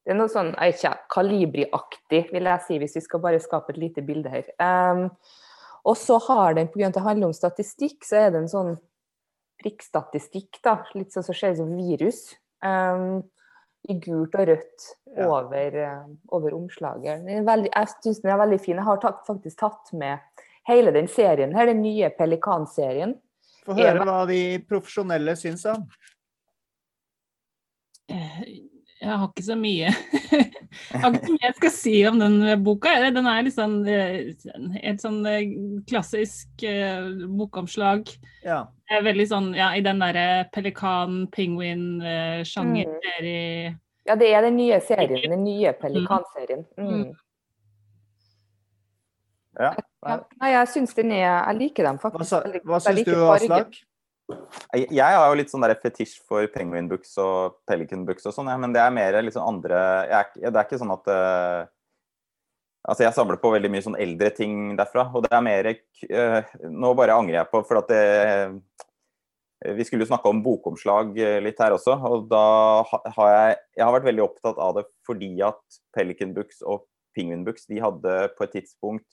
[0.09, 3.77] Det er noe sånn jeg Kalibri-aktig, vil jeg si, hvis vi skal bare skape et
[3.77, 4.47] lite bilde her.
[4.57, 5.03] Um,
[5.85, 6.87] og så har den, pga.
[6.87, 8.71] at det handler om statistikk, så er det en sånn
[9.61, 10.79] prikkstatistikk, da.
[10.97, 12.23] Litt sånn som ser ut som virus.
[12.65, 13.21] Um,
[13.85, 15.27] I gult og rødt Ja.
[15.27, 17.29] over, eh, over omslaget.
[17.45, 18.75] Veldig, jeg syns den er veldig fin.
[18.81, 20.19] Jeg har tatt, faktisk tatt med
[20.67, 23.13] hele den serien her, den nye Pelikan-serien.
[23.63, 25.85] Få høre hva de profesjonelle syns om.
[29.01, 29.87] Eh, Jeg har ikke så mye
[30.91, 32.89] Jeg har ikke så mye jeg skal si om den boka.
[33.15, 34.33] Den er litt sånn eh,
[34.83, 35.43] helt sånn eh,
[35.89, 37.07] klassisk eh,
[37.39, 38.09] bokomslag.
[38.45, 38.59] Ja.
[38.91, 42.85] Eh, Veldig sånn ja, i den derre pelikan-pingvin-sjanger.
[43.21, 43.75] Mm.
[44.09, 45.29] Ja, det er den nye serien.
[45.31, 46.63] Den nye pelikanserien.
[46.77, 47.11] Mm.
[49.59, 49.73] Ja.
[50.05, 50.15] Ja.
[50.39, 52.31] Nei, jeg syns den er Jeg liker dem faktisk.
[52.31, 52.77] Hva, hva.
[52.85, 53.11] Syns du.
[53.33, 53.75] Aslak?
[54.29, 58.49] Jeg, har jo litt sånn der fetisj for penguin books og pelican books og sånn,
[58.51, 61.61] ja, men det er mer liksom andre jeg Det er ikke sånn at uh,
[62.89, 66.53] Altså, jeg samler på veldig mye sånn eldre ting derfra, og det er mer uh,
[66.69, 68.53] Nå bare angrer jeg på For at det uh,
[69.75, 72.45] Vi skulle jo snakke om bokomslag litt her også, og da
[72.85, 76.85] har jeg Jeg har vært veldig opptatt av det fordi at Pelican Books og
[77.17, 79.07] Penguin Books de hadde på et tidspunkt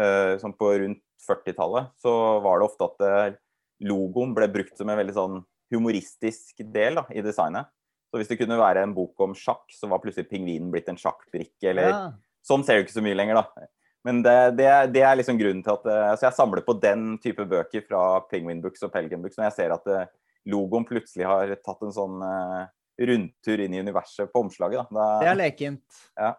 [0.00, 2.12] eh, sånn på rundt 40-tallet, så
[2.42, 3.36] var det ofte at
[3.82, 5.38] logoen ble brukt som en veldig sånn
[5.72, 7.70] humoristisk del da, i designet.
[8.12, 11.00] Så hvis det kunne være en bok om sjakk, så var plutselig pingvinen blitt en
[11.00, 11.70] sjakkbrikke.
[11.70, 12.02] eller Ja.
[12.44, 13.66] Sånn ser du ikke så mye lenger, da.
[14.04, 17.16] Men det, det, det er liksom grunnen til at eh, altså Jeg samler på den
[17.22, 20.08] type bøker fra Penguin Books og Pelican Books når jeg ser at eh,
[20.50, 22.64] logoen plutselig har tatt en sånn eh,
[23.06, 24.90] rundtur inn i universet på omslaget.
[24.90, 25.06] Da.
[25.22, 26.02] Det er lekent.
[26.18, 26.32] Ja.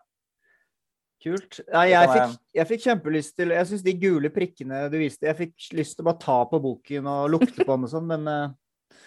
[1.23, 1.61] Kult.
[1.71, 5.37] Nei, jeg, fikk, jeg fikk kjempelyst til Jeg syns de gule prikkene du viste Jeg
[5.37, 8.27] fikk lyst til å bare ta på boken og lukte på den og sånn, men
[8.27, 8.97] uh,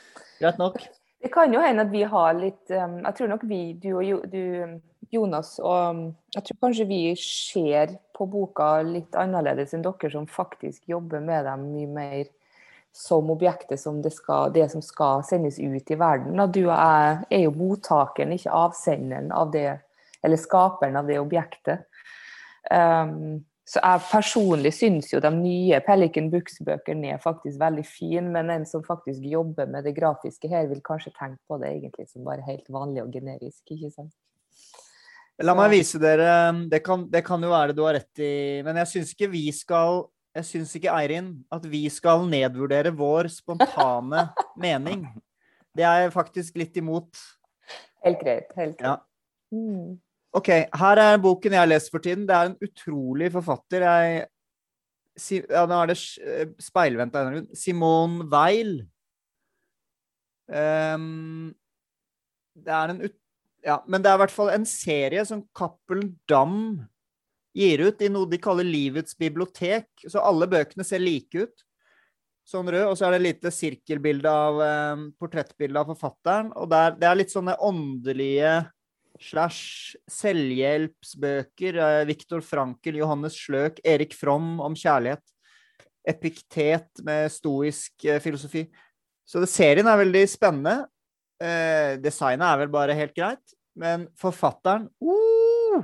[0.40, 0.78] greit nok.
[1.20, 4.24] Det kan jo hende at vi har litt um, Jeg tror nok vi, du og
[4.32, 4.78] du,
[5.12, 6.00] Jonas, og um,
[6.32, 11.44] jeg tror kanskje vi ser på boka litt annerledes enn dere som faktisk jobber med
[11.44, 12.24] dem mye mer
[12.96, 16.38] som objektet som det, skal, det som skal sendes ut i verden.
[16.40, 19.68] Og du og jeg er jo mottakeren, ikke avsenderen av det,
[20.24, 21.84] eller skaperen av det objektet.
[22.70, 28.52] Um, så jeg personlig syns jo de nye Pelican Books-bøkene er faktisk veldig fine, men
[28.54, 32.22] en som faktisk jobber med det grafiske her, vil kanskje tenke på det egentlig som
[32.26, 34.14] bare helt vanlig og generisk, ikke sant?
[35.42, 36.30] La meg vise dere
[36.70, 39.42] det kan, det kan jo være du har rett i Men jeg syns ikke vi
[39.52, 44.28] skal Jeg syns ikke, Eirin, at vi skal nedvurdere vår spontane
[44.64, 45.04] mening.
[45.76, 47.08] Det er jeg faktisk litt imot.
[48.04, 48.50] Helt greit.
[48.56, 48.96] Helt Ja.
[48.96, 49.06] greit.
[49.56, 49.94] Mm.
[50.37, 52.26] OK, her er boken jeg har lest for tiden.
[52.28, 53.84] Det er en utrolig forfatter.
[53.87, 54.26] Jeg
[55.16, 57.47] si, Ja, nå er det eh, speilvendt av grunn.
[57.57, 58.74] Simone Weil.
[60.47, 61.55] Um,
[62.55, 63.16] det er en ut...
[63.66, 66.84] Ja, men det er i hvert fall en serie som Cappelen Dam
[67.57, 69.89] gir ut i noe de kaller Livets bibliotek.
[70.05, 71.66] Så alle bøkene ser like ut.
[72.47, 72.91] Sånn rød.
[72.93, 76.53] Og så er det et lite sirkelbilde av eh, portrettbilde av forfatteren.
[76.61, 78.57] Og det er, det er litt sånne åndelige
[79.22, 81.78] slash selvhjelpsbøker.
[81.82, 85.22] Eh, Viktor Frankel, Johannes Sløk, Erik From om kjærlighet.
[86.06, 88.66] Epiktet med stoisk eh, filosofi.
[89.26, 90.86] Så serien er veldig spennende.
[91.42, 93.56] Eh, designet er vel bare helt greit.
[93.76, 95.82] Men forfatteren uh!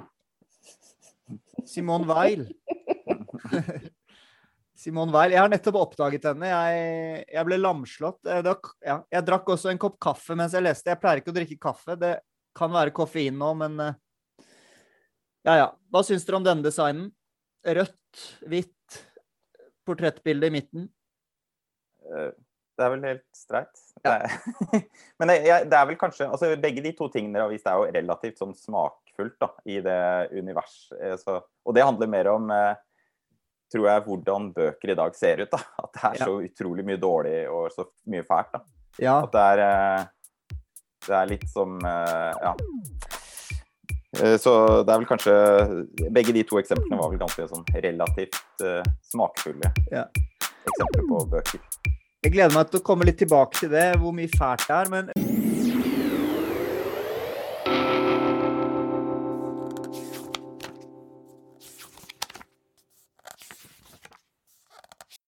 [1.68, 2.46] Simone Weil.
[4.82, 5.34] Simone Weil.
[5.34, 6.48] Jeg har nettopp oppdaget henne.
[6.48, 8.22] Jeg, jeg ble lamslått.
[8.26, 8.56] Jeg,
[8.86, 10.90] ja, jeg drakk også en kopp kaffe mens jeg leste.
[10.90, 11.98] Jeg pleier ikke å drikke kaffe.
[12.00, 12.16] Det
[12.54, 13.94] kan være koffein nå, men eh,
[15.44, 15.68] Ja, ja.
[15.90, 17.08] Hva syns dere om denne designen?
[17.66, 18.98] Rødt, hvitt,
[19.86, 20.88] portrettbilde i midten.
[22.06, 22.30] eh,
[22.78, 23.82] det er vel helt streit.
[24.04, 24.30] Er-
[25.20, 27.66] Men det, jeg, det er vel kanskje altså Begge de to tingene dere har vist,
[27.68, 29.98] er jo relativt sånn smakfullt da, i det
[30.38, 30.78] univers.
[30.98, 32.48] eh, Så, og det handler mer om
[33.72, 35.50] tror jeg, hvordan bøker i dag ser ut.
[35.52, 35.60] da.
[35.82, 36.26] At det er Ja.
[36.28, 38.50] så utrolig mye dårlig og så mye fælt.
[38.52, 38.60] da.
[39.00, 39.14] Ja.
[39.24, 39.62] At det er,
[41.06, 42.54] det er litt som eh, Ja.
[44.20, 44.52] Eh, Så
[44.84, 45.34] det er vel kanskje
[46.12, 50.06] Begge de to eksemplene var vel ganske sånn relativt uh, smakfulle Ja.
[50.68, 51.60] eksempler på bøker.
[52.22, 54.90] Jeg gleder meg til å komme litt tilbake til det, hvor mye fælt det er.
[54.92, 55.08] Men